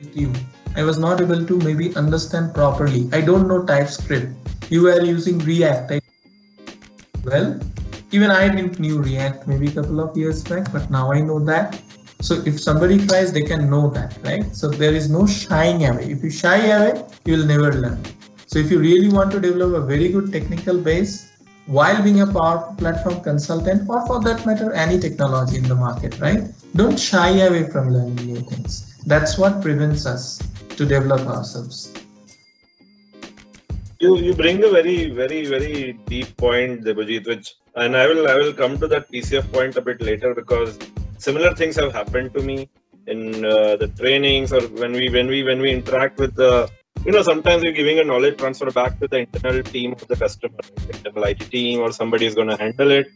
[0.00, 0.32] with you.
[0.76, 3.08] I was not able to maybe understand properly.
[3.12, 4.32] I don't know TypeScript.
[4.70, 5.92] You were using React.
[5.92, 6.00] I,
[7.24, 7.60] well,
[8.10, 11.38] even I didn't knew React maybe a couple of years back, but now I know
[11.40, 11.80] that.
[12.20, 14.44] So if somebody tries, they can know that, right?
[14.54, 16.10] So there is no shying away.
[16.10, 18.02] If you shy away, you will never learn.
[18.46, 21.30] So if you really want to develop a very good technical base,
[21.66, 26.20] while being a power platform consultant or for that matter any technology in the market
[26.20, 26.42] right
[26.76, 30.24] don't shy away from learning new things that's what prevents us
[30.70, 31.92] to develop ourselves
[34.00, 38.34] you you bring a very very very deep point Debajit, which and i will i
[38.34, 40.78] will come to that pcf point a bit later because
[41.18, 42.68] similar things have happened to me
[43.06, 46.68] in uh, the trainings or when we when we when we interact with the
[47.04, 50.16] you know, sometimes you're giving a knowledge transfer back to the internal team of the
[50.16, 53.08] customer, internal IT team, or somebody is going to handle it.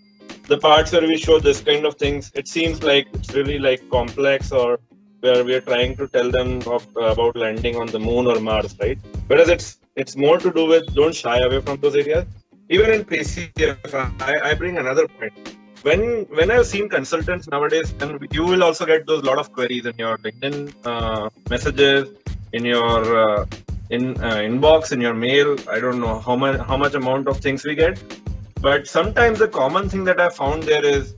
[0.46, 3.88] The parts where we show this kind of things, it seems like it's really like
[3.90, 4.78] complex or
[5.20, 8.74] where we are trying to tell them of, about landing on the moon or Mars,
[8.80, 8.98] right?
[9.26, 12.24] Whereas it's it's more to do with don't shy away from those areas.
[12.70, 15.56] Even in PCF, I, I bring another point.
[15.82, 16.00] When
[16.38, 19.94] when I've seen consultants nowadays, and you will also get those lot of queries in
[19.96, 22.08] your LinkedIn uh, messages,
[22.52, 23.46] in your uh,
[23.90, 25.56] in uh, inbox, in your mail.
[25.70, 28.02] I don't know how much how much amount of things we get,
[28.60, 31.14] but sometimes the common thing that I found there is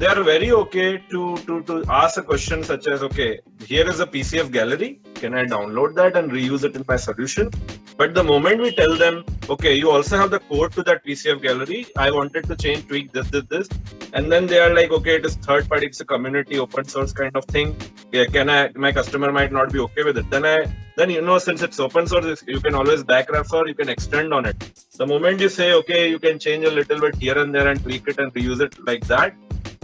[0.00, 4.00] they are very okay to, to, to ask a question such as, okay, here is
[4.00, 4.98] a PCF gallery.
[5.12, 7.50] Can I download that and reuse it in my solution?
[7.98, 11.42] But the moment we tell them, okay, you also have the code to that PCF
[11.42, 11.86] gallery.
[11.98, 13.68] I wanted to change, tweak this, this, this.
[14.14, 17.12] And then they are like, okay, it is third party, it's a community, open source
[17.12, 17.76] kind of thing.
[18.10, 20.30] Yeah, can I, my customer might not be okay with it.
[20.30, 20.64] Then I,
[20.96, 24.32] then you know, since it's open source, you can always back refer, you can extend
[24.32, 24.58] on it.
[24.96, 27.82] The moment you say, okay, you can change a little bit here and there and
[27.82, 29.34] tweak it and reuse it like that,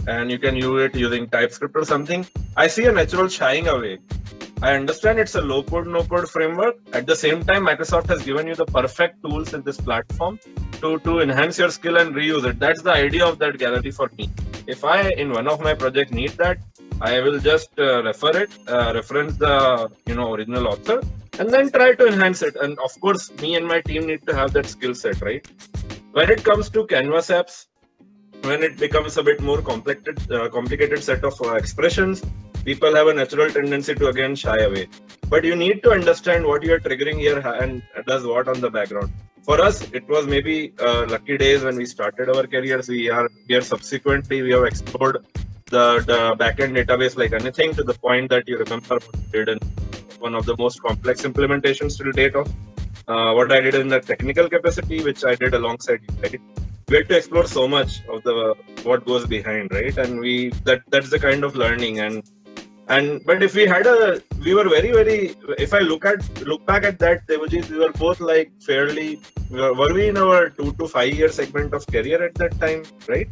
[0.07, 3.99] and you can use it using TypeScript or something, I see a natural shying away.
[4.61, 6.77] I understand it's a low code, no code framework.
[6.93, 10.39] At the same time, Microsoft has given you the perfect tools in this platform
[10.81, 12.59] to, to enhance your skill and reuse it.
[12.59, 14.31] That's the idea of that gallery for me.
[14.65, 16.57] If I, in one of my projects, need that,
[16.99, 21.01] I will just uh, refer it, uh, reference the you know original author,
[21.37, 22.55] and then try to enhance it.
[22.55, 25.47] And of course, me and my team need to have that skill set, right?
[26.13, 27.67] When it comes to Canvas apps,
[28.43, 32.23] when it becomes a bit more complicated, uh, complicated set of uh, expressions,
[32.63, 34.87] people have a natural tendency to again shy away.
[35.29, 38.69] But you need to understand what you are triggering here and does what on the
[38.69, 39.11] background.
[39.43, 42.89] For us, it was maybe uh, lucky days when we started our careers.
[42.89, 45.25] We are here subsequently we have explored
[45.67, 49.49] the, the backend database like anything to the point that you remember what we did
[49.49, 49.59] in
[50.19, 52.47] one of the most complex implementations to date of
[53.07, 56.41] uh, what I did in the technical capacity, which I did alongside you, right?
[56.89, 59.97] We had to explore so much of the what goes behind right?
[59.97, 62.23] And we that that's the kind of learning and
[62.87, 66.21] and but if we had a we were very very if i look at
[66.51, 69.19] look back at that Debajit, we were both like fairly
[69.51, 72.83] were, were we in our two to five year segment of career at that time
[73.07, 73.27] right?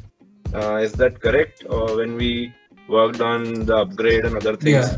[0.53, 1.65] Uh, is that correct?
[1.69, 2.53] Or when we
[2.87, 4.71] worked on the upgrade and other things?
[4.71, 4.97] Yeah.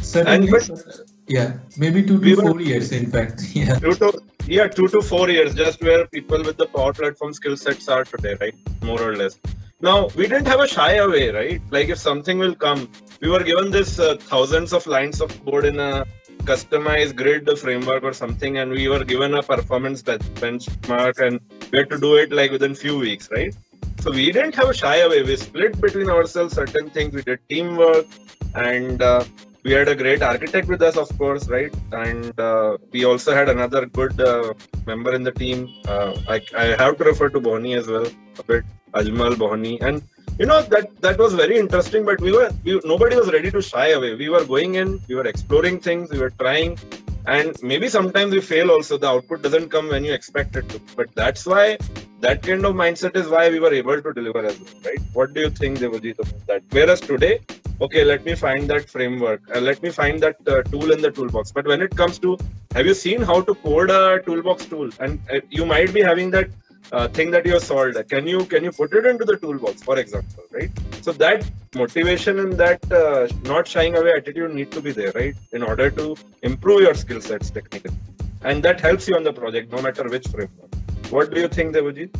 [0.00, 0.48] Certainly.
[0.48, 1.58] And, but, yeah.
[1.76, 3.42] Maybe two to we four were, years in fact.
[3.54, 3.78] Yeah.
[3.78, 4.20] two to,
[4.56, 8.04] yeah two to four years just where people with the power platform skill sets are
[8.04, 8.56] today right?
[8.82, 9.38] More or less.
[9.80, 11.62] Now we didn't have a shy away right?
[11.70, 15.66] Like if something will come we were given this uh, thousands of lines of code
[15.66, 16.04] in a
[16.50, 21.90] customized grid framework or something and we were given a performance benchmark and we had
[21.90, 23.54] to do it like within few weeks right?
[24.00, 25.22] So we didn't have a shy away.
[25.22, 27.14] We split between ourselves certain things.
[27.14, 28.06] We did teamwork
[28.54, 29.24] and uh,
[29.64, 31.74] we had a great architect with us, of course, right?
[31.92, 34.54] And uh, we also had another good uh,
[34.86, 35.68] member in the team.
[35.86, 38.06] Uh, I, I have to refer to Bohni as well
[38.38, 40.02] a bit, Ajmal Bohni, and
[40.38, 42.04] you know that that was very interesting.
[42.04, 44.14] But we were we, nobody was ready to shy away.
[44.14, 46.78] We were going in, we were exploring things, we were trying,
[47.26, 50.80] and maybe sometimes we fail also the output doesn't come when you expect it to.
[50.96, 51.78] But that's why
[52.20, 55.00] that kind of mindset is why we were able to deliver as well right?
[55.12, 56.62] What do you think Debajit about that?
[56.70, 57.40] Whereas today
[57.80, 61.10] okay let me find that framework uh, let me find that uh, tool in the
[61.10, 61.52] toolbox.
[61.52, 62.38] But when it comes to
[62.74, 64.90] have you seen how to code a toolbox tool?
[65.00, 66.48] And uh, you might be having that
[66.92, 69.82] uh, thing that you have solved can you can you put it into the toolbox
[69.82, 70.70] for example right?
[71.02, 75.36] So that motivation and that uh, not shying away attitude need to be there right?
[75.52, 77.96] In order to improve your skill sets technically.
[78.42, 80.74] And that helps you on the project no matter which framework.
[81.10, 82.10] What do you think Debajit?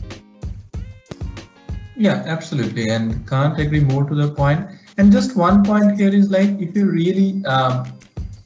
[1.96, 2.88] yeah absolutely.
[2.90, 4.66] And can't agree more to the point.
[4.98, 7.84] And just one point here is like if you really uh,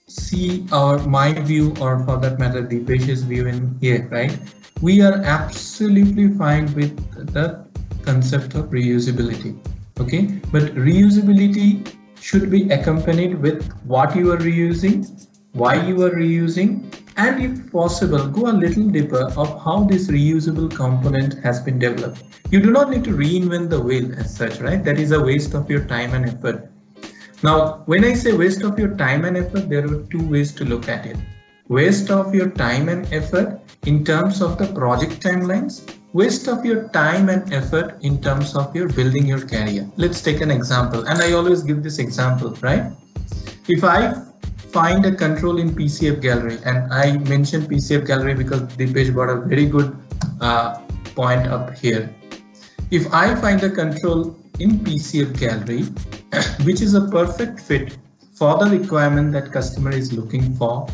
[0.08, 4.38] see our my view or for that matter Deepesh's view in here right
[4.84, 6.96] we are absolutely fine with
[7.34, 7.44] the
[8.06, 9.52] concept of reusability
[9.98, 10.22] okay?
[10.52, 14.98] But reusability should be accompanied with what you are reusing
[15.52, 16.70] why you are reusing
[17.16, 22.22] and if possible go a little deeper of how this reusable component has been developed.
[22.50, 24.84] You do not need to reinvent the wheel as such right?
[24.84, 26.70] That is a waste of your time and effort.
[27.42, 30.64] Now when i say waste of your time and effort there are two ways to
[30.64, 31.16] look at it
[31.68, 36.88] waste of your time and effort in terms of the project timelines, waste of your
[36.88, 39.88] time and effort in terms of your building your career.
[39.96, 41.06] Let's take an example.
[41.06, 42.92] And I always give this example, right?
[43.68, 44.14] If I
[44.72, 49.40] find a control in PCF gallery, and I mentioned PCF gallery because Deepesh brought a
[49.40, 49.96] very good
[50.40, 50.80] uh,
[51.14, 52.14] point up here.
[52.90, 55.84] If I find a control in PCF gallery,
[56.66, 57.96] which is a perfect fit
[58.34, 60.86] for the requirement that customer is looking for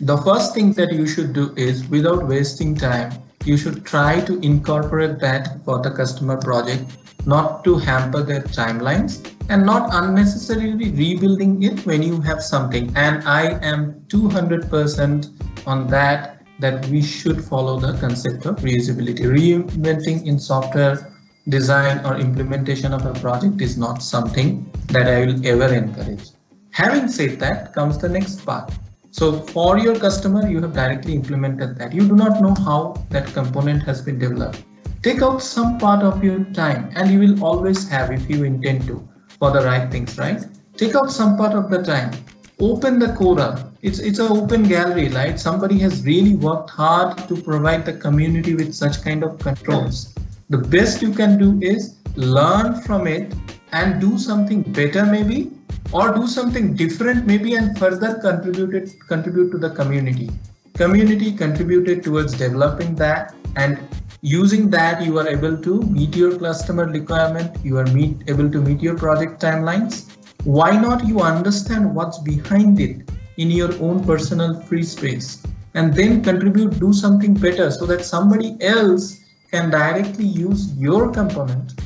[0.00, 3.12] the first thing that you should do is without wasting time,
[3.44, 6.84] you should try to incorporate that for the customer project,
[7.26, 12.90] not to hamper their timelines and not unnecessarily rebuilding it when you have something.
[12.96, 19.20] And I am 200% on that, that we should follow the concept of reusability.
[19.20, 21.12] Reinventing in software
[21.50, 26.30] design or implementation of a project is not something that I will ever encourage.
[26.70, 28.72] Having said that comes the next part
[29.12, 31.92] so for your customer, you have directly implemented that.
[31.92, 34.62] You do not know how that component has been developed.
[35.02, 38.86] Take out some part of your time and you will always have if you intend
[38.86, 39.06] to
[39.38, 40.44] for the right things, right?
[40.76, 42.12] Take out some part of the time.
[42.60, 43.72] Open the Quora.
[43.82, 45.40] It's it's an open gallery, right?
[45.40, 50.14] Somebody has really worked hard to provide the community with such kind of controls.
[50.50, 53.34] The best you can do is learn from it
[53.72, 55.50] and do something better maybe
[55.92, 60.30] or do something different maybe and further contributed contribute to the community.
[60.74, 63.78] Community contributed towards developing that and
[64.22, 68.60] using that you are able to meet your customer requirement you are meet, able to
[68.60, 70.16] meet your project timelines.
[70.44, 75.42] Why not you understand what's behind it in your own personal free space
[75.74, 81.80] and then contribute do something better so that somebody else can directly use your component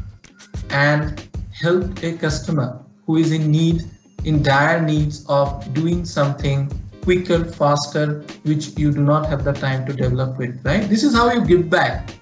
[0.71, 3.85] and help a customer who is in need
[4.25, 6.71] in dire needs of doing something
[7.03, 10.89] quicker, faster, which you do not have the time to develop with, right?
[10.89, 12.15] This is how you give back.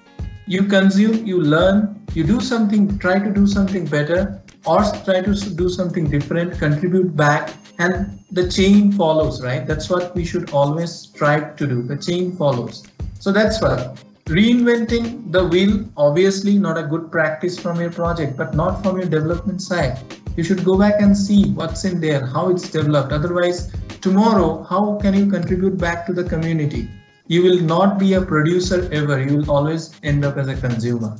[0.45, 5.33] You consume, you learn, you do something, try to do something better, or try to
[5.33, 9.65] do something different, contribute back, and the chain follows, right?
[9.65, 11.81] That's what we should always strive to do.
[11.81, 12.85] The chain follows.
[13.19, 18.53] So that's what reinventing the wheel, obviously not a good practice from your project, but
[18.53, 19.99] not from your development side.
[20.35, 23.11] You should go back and see what's in there how it's developed.
[23.11, 26.89] Otherwise tomorrow how can you contribute back to the community?
[27.27, 29.21] You will not be a producer ever.
[29.21, 31.17] You will always end up as a consumer.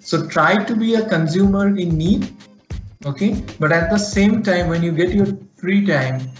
[0.00, 2.32] So try to be a consumer in need
[3.06, 3.42] okay?
[3.58, 5.26] But at the same time when you get your
[5.56, 6.30] free time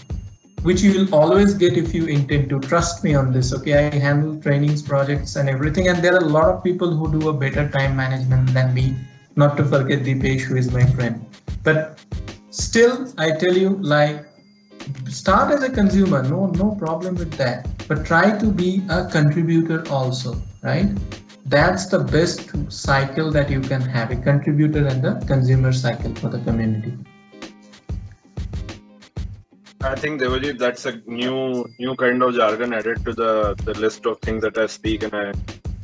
[0.67, 3.99] which you will always get if you intend to trust me on this okay i
[4.07, 7.33] handle trainings projects and everything and there are a lot of people who do a
[7.45, 8.87] better time management than me
[9.35, 11.25] not to forget Deepesh who is my friend
[11.65, 11.99] but
[12.55, 14.25] still, I tell you, like,
[15.09, 17.67] start as a consumer, no, no problem with that.
[17.87, 20.89] But try to be a contributor also, right?
[21.47, 26.29] That's the best cycle that you can have a contributor and the consumer cycle for
[26.29, 26.93] the community.
[29.85, 34.07] I think Debajit, that's a new new kind of jargon added to the, the list
[34.07, 35.31] of things that I speak, and I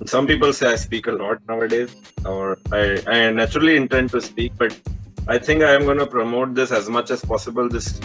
[0.06, 4.54] some people say I speak a lot nowadays, or I, I naturally intend to speak,
[4.58, 4.76] but
[5.28, 7.70] I think I am going to promote this as much as possible.
[7.70, 8.02] This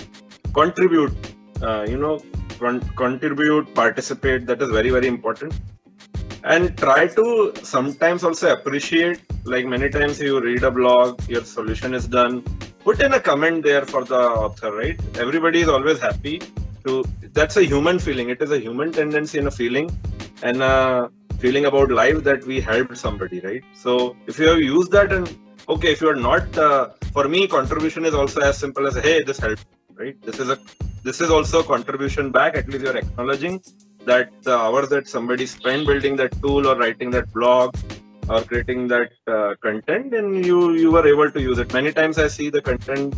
[0.53, 1.15] contribute,
[1.63, 2.21] uh, you know,
[2.59, 4.47] con- contribute, participate.
[4.47, 5.55] That is very very important.
[6.45, 9.21] And try to sometimes also appreciate.
[9.45, 12.45] Like many times you read a blog, your solution is done.
[12.87, 14.99] Put in a comment there for the author, right?
[15.19, 16.37] Everybody is always happy
[16.85, 17.05] to.
[17.39, 18.29] That's a human feeling.
[18.35, 19.89] It is a human tendency and a feeling,
[20.43, 23.65] and a feeling about life that we helped somebody, right?
[23.75, 25.37] So if you have used that and
[25.69, 29.23] okay if you are not uh, for me contribution is also as simple as hey
[29.23, 29.65] this helped
[29.97, 30.59] right this is a
[31.03, 33.61] this is also a contribution back at least you're acknowledging
[34.05, 37.75] that the hours that somebody spent building that tool or writing that blog
[38.29, 41.73] or creating that uh, content and you you were able to use it.
[41.73, 43.15] Many times i see the content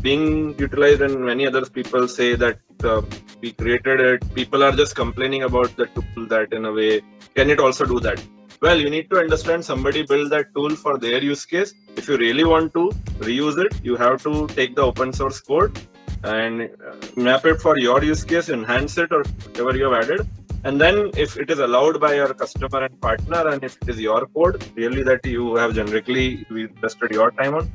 [0.00, 3.02] being utilized and many other people say that uh,
[3.40, 4.34] we created it.
[4.34, 7.02] People are just complaining about the tool that in a way
[7.34, 8.22] can it also do that?
[8.60, 11.74] Well you need to understand somebody built that tool for their use case.
[11.96, 12.90] If you really want to
[13.30, 15.78] reuse it you have to take the open source code
[16.24, 20.28] and uh, map it for your use case enhance it or whatever you have added
[20.64, 24.00] and then if it is allowed by your customer and partner and if it is
[24.00, 27.70] your code really that you have generically invested your time on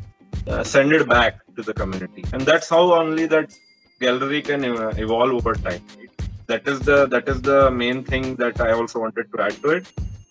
[0.48, 2.24] uh, send it back to the community.
[2.34, 3.54] And that's how only that
[4.00, 5.82] gallery can uh, evolve over time.
[6.48, 9.70] That is the that is the main thing that i also wanted to add to
[9.78, 9.88] it.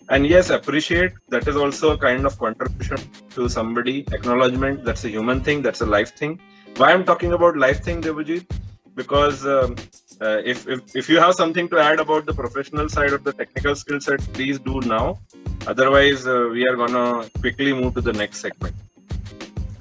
[0.09, 2.99] And yes appreciate that is also a kind of contribution
[3.35, 6.41] to somebody acknowledgement that's a human thing that's a life thing.
[6.77, 8.47] Why i'm talking about life thing debajit
[8.95, 9.77] because um,
[10.21, 13.33] uh, if, if if you have something to add about the professional side of the
[13.33, 15.19] technical skill set please do now.
[15.67, 18.75] Otherwise uh, we are gonna quickly move to the next segment.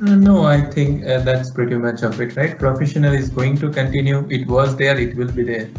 [0.01, 2.59] Uh, no i think uh, that's pretty much of it right?
[2.59, 4.27] Professional is going to continue.
[4.29, 5.69] It was there it will be there.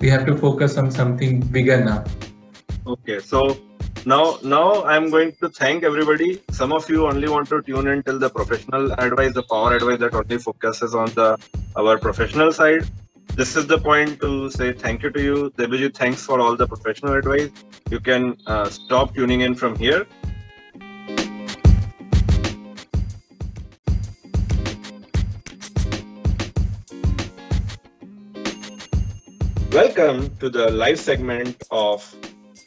[0.00, 2.04] We have to focus on something bigger now.
[2.86, 3.56] Okay so
[4.04, 6.42] now now i'm going to thank everybody.
[6.50, 10.00] Some of you only want to tune in till the professional advice the power advice
[10.00, 11.38] that only focuses on the
[11.76, 12.84] our professional side
[13.34, 15.50] this is the point to say thank you to you.
[15.56, 17.50] Debajit, thanks for all the professional advice.
[17.88, 20.06] You can uh, stop tuning in from here.
[29.72, 32.14] Welcome to the live segment of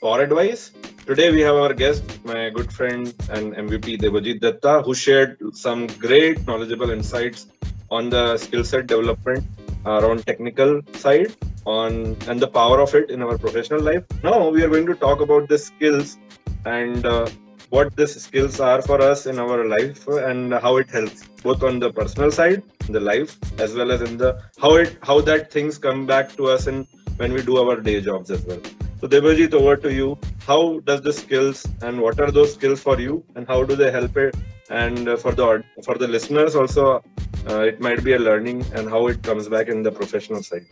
[0.02, 0.72] Power Advice.
[1.06, 5.86] Today we have our guest, my good friend and MVP Debajit Dutta, who shared some
[5.86, 7.46] great knowledgeable insights
[7.92, 9.46] on the skill set development
[9.86, 14.04] around technical side on and the power of it in our professional life.
[14.24, 16.18] Now we are going to talk about the skills
[16.66, 17.28] and uh,
[17.70, 21.80] what these skills are for us in our life and how it helps both on
[21.80, 25.78] the personal side, the life, as well as in the how it how that things
[25.78, 28.62] come back to us in when we do our day jobs as well.
[29.02, 30.18] So Debajit, over to you.
[30.48, 33.92] How does the skills and what are those skills for you and how do they
[33.92, 34.36] help it?
[34.70, 37.04] And uh, for the for the listeners also,
[37.50, 40.66] uh, it might be a learning and how it comes back in the professional side.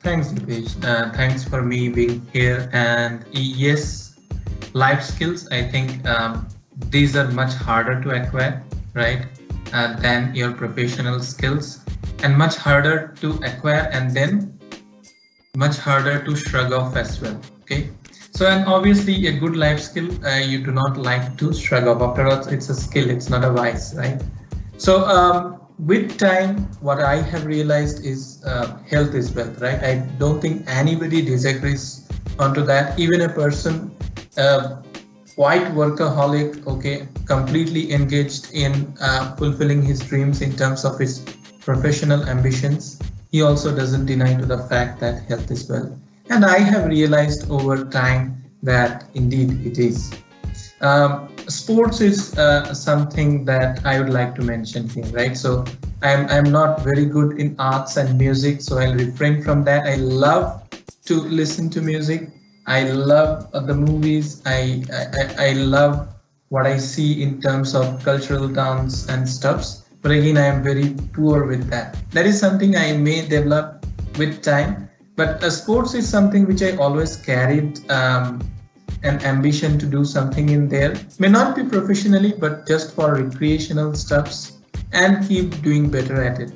[0.00, 0.84] Thanks, Deepesh.
[0.84, 2.70] Uh, thanks for me being here.
[2.72, 4.16] And yes,
[4.72, 5.48] life skills.
[5.50, 6.46] I think um,
[6.90, 8.62] these are much harder to acquire,
[8.94, 9.26] right,
[9.72, 11.80] uh, than your professional skills,
[12.22, 14.56] and much harder to acquire and then
[15.56, 17.40] much harder to shrug off as well.
[17.62, 17.90] Okay.
[18.30, 22.02] So, and obviously, a good life skill uh, you do not like to shrug off.
[22.02, 24.22] After all, it's a skill, it's not a vice, right?
[24.78, 29.82] So, um, with time, what I have realized is uh, health is wealth, right?
[29.82, 32.08] I don't think anybody disagrees
[32.38, 32.98] onto that.
[32.98, 33.94] Even a person,
[34.36, 34.82] uh,
[35.34, 41.20] quite workaholic, okay, completely engaged in uh, fulfilling his dreams in terms of his
[41.60, 42.98] professional ambitions,
[43.30, 45.92] he also doesn't deny to the fact that health is wealth.
[46.30, 50.14] And I have realized over time that indeed it is.
[50.80, 55.36] Um, sports is uh, something that I would like to mention here, right?
[55.36, 55.64] So
[56.02, 59.86] I'm, I'm not very good in arts and music, so I'll refrain from that.
[59.86, 60.62] I love
[61.06, 62.30] to listen to music.
[62.66, 64.42] I love the movies.
[64.44, 66.08] I, I, I love
[66.48, 69.84] what I see in terms of cultural dance and stuffs.
[70.02, 71.96] But again, I am very poor with that.
[72.12, 73.86] That is something I may develop
[74.18, 74.86] with time
[75.16, 78.40] but uh, sports is something which I always carried um,
[79.02, 80.94] an ambition to do something in there.
[81.18, 84.58] May not be professionally, but just for recreational stuffs
[84.92, 86.52] and keep doing better at it.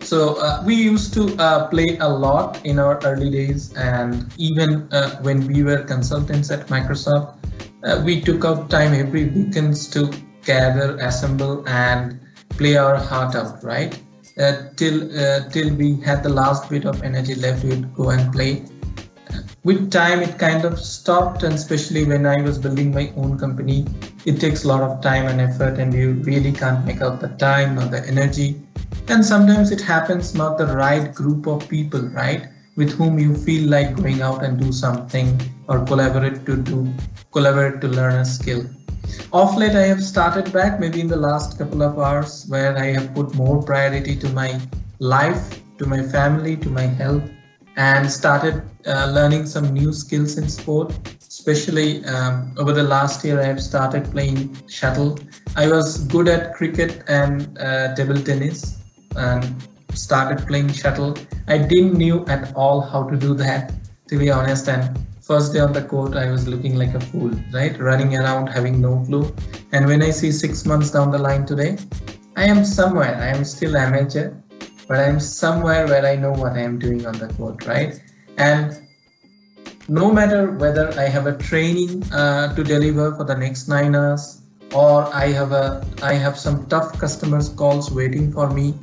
[0.00, 4.92] So uh, we used to uh, play a lot in our early days, and even
[4.92, 7.36] uh, when we were consultants at Microsoft,
[7.84, 10.12] uh, we took out time every weekends to
[10.44, 12.20] gather, assemble, and
[12.50, 13.98] play our heart out, right?
[14.38, 18.32] uh, till uh, till we had the last bit of energy left we'd go and
[18.32, 18.64] play
[19.64, 23.86] with time it kind of stopped and especially when i was building my own company
[24.24, 27.28] it takes a lot of time and effort and you really can't make out the
[27.28, 28.60] time or the energy.
[29.08, 33.68] And sometimes it happens not the right group of people right with whom you feel
[33.68, 36.92] like going out and do something or collaborate to do
[37.32, 38.64] collaborate to learn a skill.
[39.32, 42.86] Off late, I have started back maybe in the last couple of hours where I
[42.92, 44.60] have put more priority to my
[45.00, 47.28] life, to my family, to my health,
[47.76, 50.92] and started uh, learning some new skills in sport.
[51.20, 55.18] Especially um, over the last year, I have started playing shuttle.
[55.56, 58.78] I was good at cricket and uh, table tennis
[59.16, 59.44] and
[59.94, 61.16] started playing shuttle.
[61.48, 63.72] I didn't knew at all how to do that,
[64.08, 67.30] to be honest, and First day on the court, I was looking like a fool,
[67.52, 67.78] right?
[67.78, 69.32] Running around, having no clue.
[69.70, 71.78] And when I see six months down the line today,
[72.34, 73.14] I am somewhere.
[73.14, 74.34] I am still amateur,
[74.86, 78.00] but I am somewhere where I know what I am doing on the court, right?
[78.36, 78.78] And
[79.88, 84.42] no matter whether I have a training uh, to deliver for the next nine hours,
[84.72, 88.74] or I have a I have some tough customers calls waiting for me,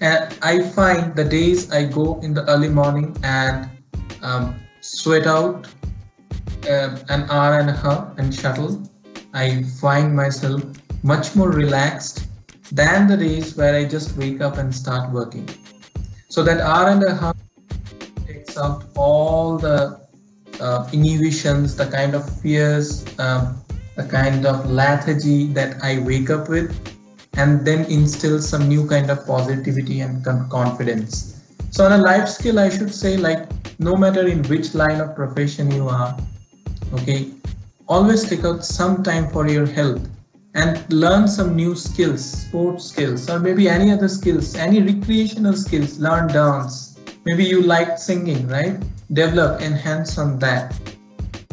[0.00, 3.68] and I find the days I go in the early morning and
[4.22, 5.66] um, sweat out
[6.68, 8.82] uh, an hour and a half and shuttle,
[9.32, 10.62] I find myself
[11.02, 12.26] much more relaxed
[12.72, 15.48] than the days where I just wake up and start working.
[16.28, 17.36] So that hour and a half
[18.26, 20.00] takes out all the
[20.60, 23.62] uh, inhibitions, the kind of fears, um,
[23.96, 26.74] the kind of lethargy that I wake up with,
[27.34, 31.42] and then instill some new kind of positivity and confidence.
[31.70, 33.46] So on a life skill, I should say like
[33.78, 36.16] no matter in which line of profession you are,
[36.94, 37.30] okay,
[37.88, 40.08] always take out some time for your health
[40.56, 46.00] and learn some new skills, sports skills, or maybe any other skills, any recreational skills,
[46.00, 46.98] learn dance.
[47.24, 48.82] Maybe you like singing, right?
[49.12, 50.74] Develop, enhance on that.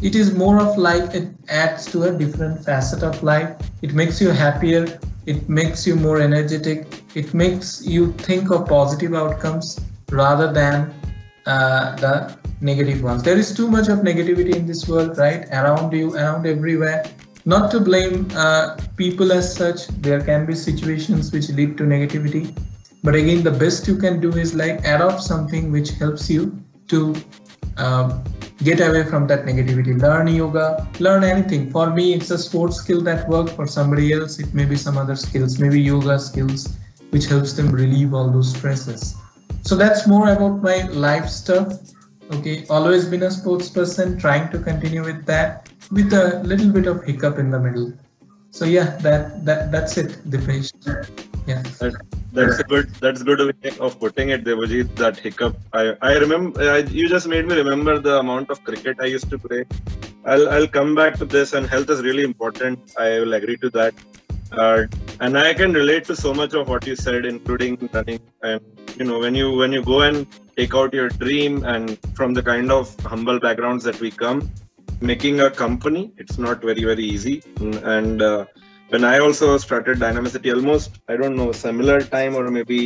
[0.02, 3.56] It is more of like it adds to a different facet of life.
[3.84, 6.86] It makes you happier it makes you more energetic
[7.16, 9.80] it makes you think of positive outcomes
[10.12, 10.94] rather than
[11.46, 15.94] uh, the negative ones there is too much of negativity in this world right around
[15.94, 17.04] you around everywhere
[17.46, 22.58] not to blame uh, people as such there can be situations which lead to negativity.
[23.04, 27.16] But again the best you can do is like adopt something which helps you to
[27.78, 28.24] um,
[28.64, 30.00] get away from that negativity.
[30.00, 31.70] Learn yoga learn anything.
[31.72, 34.98] For me it's a sports skill that works for somebody else it may be some
[34.98, 36.78] other skills maybe yoga skills
[37.10, 39.16] which helps them relieve all those stresses.
[39.64, 41.93] So that's more about my life stuff
[42.34, 46.88] okay always been a sports person trying to continue with that with a little bit
[46.88, 47.92] of hiccup in the middle.
[48.52, 50.72] So yeah that that that's it deepesh.
[51.48, 51.62] Yeah.
[51.80, 51.94] That,
[52.32, 55.58] that's good that's good way of putting it Debajit that hiccup.
[55.74, 59.30] I I remember I, you just made me remember the amount of cricket I used
[59.30, 59.66] to play.
[60.26, 62.80] I'll I'll come back to this and health is really important.
[62.98, 63.94] I will agree to that.
[64.52, 64.86] Uh,
[65.20, 68.62] and I can relate to so much of what you said including running and
[68.98, 70.28] you know when you when you go and
[70.58, 74.50] take out your dream and from the kind of humble backgrounds that we come
[75.02, 77.42] making a company it's not very very easy.
[77.96, 78.46] And uh,
[78.94, 82.80] when i also started dynamicity almost i don't know similar time or maybe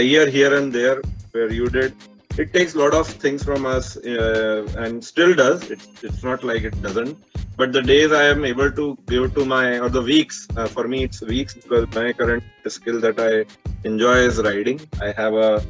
[0.00, 0.98] year here and there
[1.32, 1.92] where you did
[2.36, 5.70] it takes a lot of things from us uh, and still does.
[5.70, 7.16] It's, it's not like it doesn't.
[7.56, 10.88] But the days i am able to give to my or the weeks uh, for
[10.88, 13.44] me it's weeks because my current skill that i
[13.86, 14.80] enjoy is riding.
[15.00, 15.64] I have a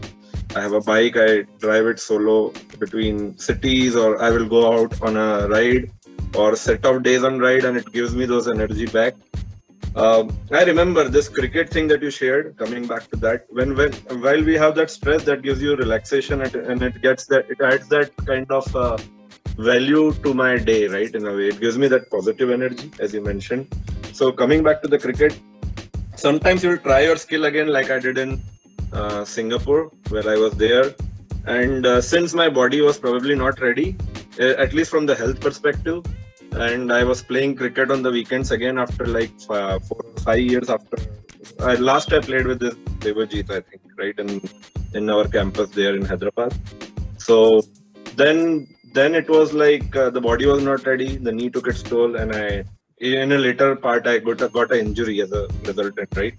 [0.57, 5.03] I have a bike, I drive it solo between cities, or I will go out
[5.03, 5.91] on a ride
[6.37, 9.15] or set of days on ride, and it gives me those energy back.
[9.95, 12.57] Uh, I remember this cricket thing that you shared.
[12.57, 13.93] Coming back to that, when when
[14.25, 17.89] while we have that stress, that gives you relaxation, and it gets that it adds
[17.89, 18.99] that kind of uh,
[19.57, 21.15] value to my day, right?
[21.15, 23.73] In a way, it gives me that positive energy, as you mentioned.
[24.13, 25.39] So coming back to the cricket,
[26.17, 28.43] sometimes you'll try your skill again, like I did in
[28.93, 30.93] uh, Singapore, where I was there.
[31.47, 33.97] And uh, since my body was probably not ready,
[34.41, 36.05] uh, at least from the health perspective,
[36.55, 40.71] and I was playing cricket on the weekends again after like four or five years
[40.71, 40.97] after.
[41.61, 44.41] I, last I played with this Debajit, I think, right in
[44.95, 46.55] in our campus there in Hyderabad.
[47.19, 47.63] So
[48.17, 51.83] then then it was like uh, the body was not ready, the knee took its
[51.83, 52.65] toll, and I
[52.99, 56.35] in a later part I got a, got an injury as a resultant, right?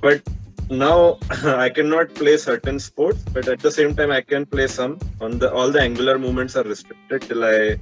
[0.00, 0.22] But
[0.70, 4.98] now I cannot play certain sports, but at the same time I can play some.
[5.20, 7.78] On the all the angular movements are restricted till I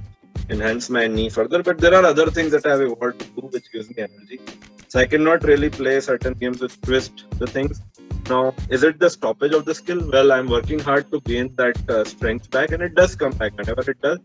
[0.49, 1.63] enhance my knee further.
[1.63, 4.39] But there are other things that I have evolved to do which gives me energy.
[4.87, 7.81] So I cannot really play certain games which twist the things.
[8.29, 10.09] Now, is it the stoppage of the skill?
[10.11, 13.55] Well, I'm working hard to gain that uh, strength back, and it does come back
[13.57, 14.19] whenever it does.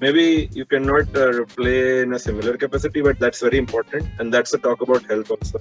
[0.00, 4.52] Maybe you cannot uh, play in a similar capacity, but that's very important, and that's
[4.52, 5.60] a talk about health also.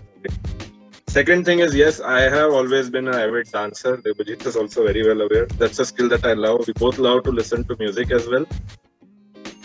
[1.08, 3.96] Second thing is, yes, I have always been an avid dancer.
[3.96, 5.46] Debajit is also very well aware.
[5.46, 6.68] That's a skill that I love.
[6.68, 8.46] We both love to listen to music as well.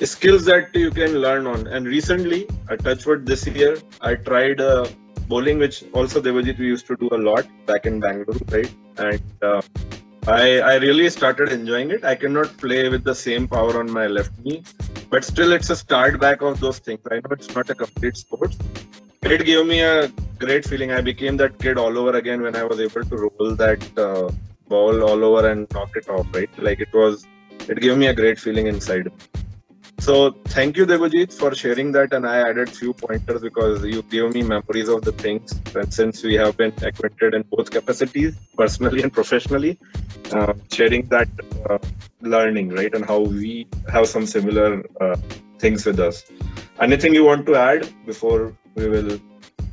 [0.03, 1.67] Skills that you can learn on.
[1.67, 4.87] And recently, I Touchwood this year, I tried uh,
[5.29, 8.73] bowling, which also Debajit we used to do a lot back in Bangalore, right?
[8.97, 9.63] And uh,
[10.27, 12.05] I, I really started enjoying it.
[12.05, 14.63] I cannot play with the same power on my left knee,
[15.11, 17.01] but still, it's a start back of those things.
[17.11, 18.55] I know it's not a complete sport,
[19.23, 20.93] it gave me a great feeling.
[20.93, 24.31] I became that kid all over again when I was able to roll that uh,
[24.69, 26.51] ball all over and knock it off, right?
[26.59, 27.27] Like it was,
[27.69, 29.13] it gave me a great feeling inside.
[30.01, 32.15] So thank you, Debajit, for sharing that.
[32.15, 35.53] And I added few pointers because you gave me memories of the things.
[35.75, 39.79] And since we have been acquainted in both capacities, personally and professionally,
[40.33, 41.29] uh, sharing that
[41.69, 41.79] uh,
[42.23, 42.95] learning, right?
[42.95, 45.17] And how we have some similar uh,
[45.59, 46.25] things with us.
[46.81, 49.21] Anything you want to add before we will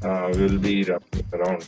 [0.03, 1.67] uh, we will be wrapping around.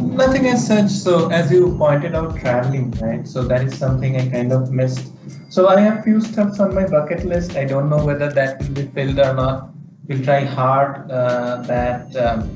[0.00, 0.90] Nothing as such.
[0.90, 3.26] So as you pointed out, traveling, right?
[3.26, 5.10] So that is something I kind of missed.
[5.54, 7.56] So I have few stuff on my bucket list.
[7.56, 9.68] I don't know whether that will be filled or not.
[10.08, 12.50] We'll try hard uh, that um,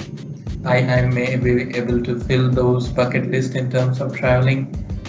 [0.65, 4.63] I, I may be able to fill those bucket list in terms of traveling.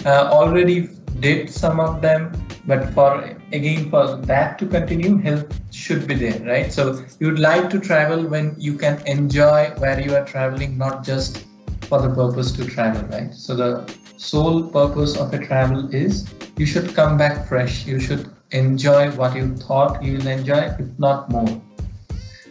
[0.04, 2.30] Uh, already did some of them,
[2.66, 7.70] but for again for that to continue health should be there right so you'd like
[7.70, 11.46] to travel when you can enjoy where you are traveling not just
[11.88, 13.70] for the purpose to travel right so the
[14.18, 19.34] sole purpose of a travel is you should come back fresh you should enjoy what
[19.36, 21.62] you thought you will enjoy if not more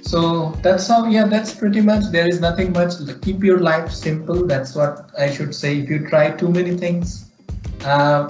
[0.02, 4.46] so that's how yeah that's pretty much there is nothing much keep your life simple
[4.48, 7.32] that's what i should say if you try too many things
[7.84, 8.28] uh,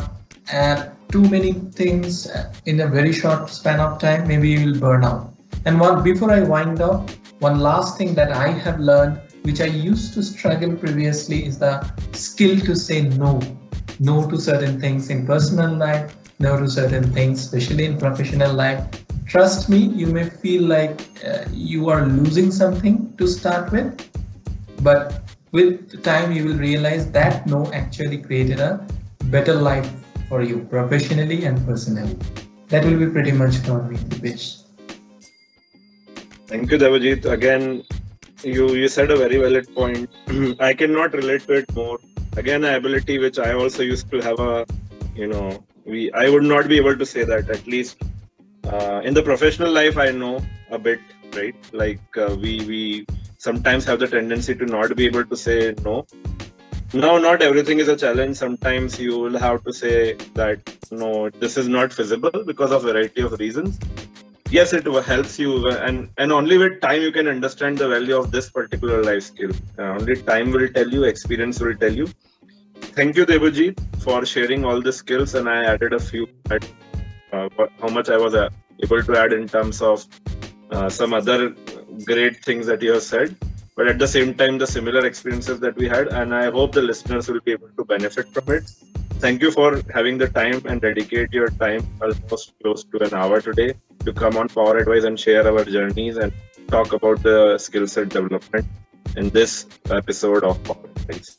[0.52, 2.30] and too many things
[2.66, 5.34] in a very short span of time, maybe you will burn out.
[5.66, 7.10] And one before I wind up,
[7.40, 11.90] one last thing that I have learned, which I used to struggle previously, is the
[12.14, 13.42] skill to say no.
[14.00, 18.86] No to certain things in personal life, no to certain things, especially in professional life.
[19.26, 24.10] Trust me, you may feel like uh, you are losing something to start with,
[24.82, 28.86] but with time you will realize that no actually created a
[29.26, 29.90] better life
[30.30, 32.18] for you professionally and personally.
[32.70, 34.64] That will be pretty much for me, Deepesh.
[36.48, 37.26] Thank you, Debajit.
[37.26, 37.84] Again,
[38.44, 40.10] you you said a very valid point.
[40.60, 42.00] I cannot relate to it more.
[42.36, 44.66] Again, ability which I also used to have a,
[45.16, 47.50] you know, we I would not be able to say that.
[47.50, 48.04] At least
[48.66, 51.00] uh, in the professional life, I know a bit,
[51.34, 51.56] right?
[51.72, 53.06] Like uh, we we
[53.38, 56.06] sometimes have the tendency to not be able to say no.
[56.94, 58.38] No, not everything is a challenge.
[58.38, 60.60] Sometimes you will have to say that
[60.90, 63.78] no, this is not feasible because of variety of reasons
[64.50, 68.32] yes it helps you and and only with time you can understand the value of
[68.32, 69.52] this particular life skill.
[69.78, 72.08] Uh, only time will tell you experience will tell you.
[72.98, 77.50] Thank you debajit for sharing all the skills and i added a few uh,
[77.82, 78.50] how much i was uh,
[78.84, 80.06] able to add in terms of
[80.72, 81.56] uh, some other
[82.06, 83.36] great things that you have said.
[83.76, 86.82] But at the same time the similar experiences that we had and i hope the
[86.82, 88.72] listeners will be able to benefit from it
[89.20, 93.42] thank you for having the time and dedicate your time almost close to an hour
[93.42, 93.74] today
[94.06, 96.32] to come on Power Advice and share our journeys and
[96.68, 98.66] talk about the skill set development
[99.16, 101.38] in this episode of Power Advice.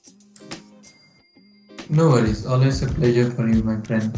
[1.89, 2.45] No worries.
[2.47, 4.13] Always a pleasure for you, my friend.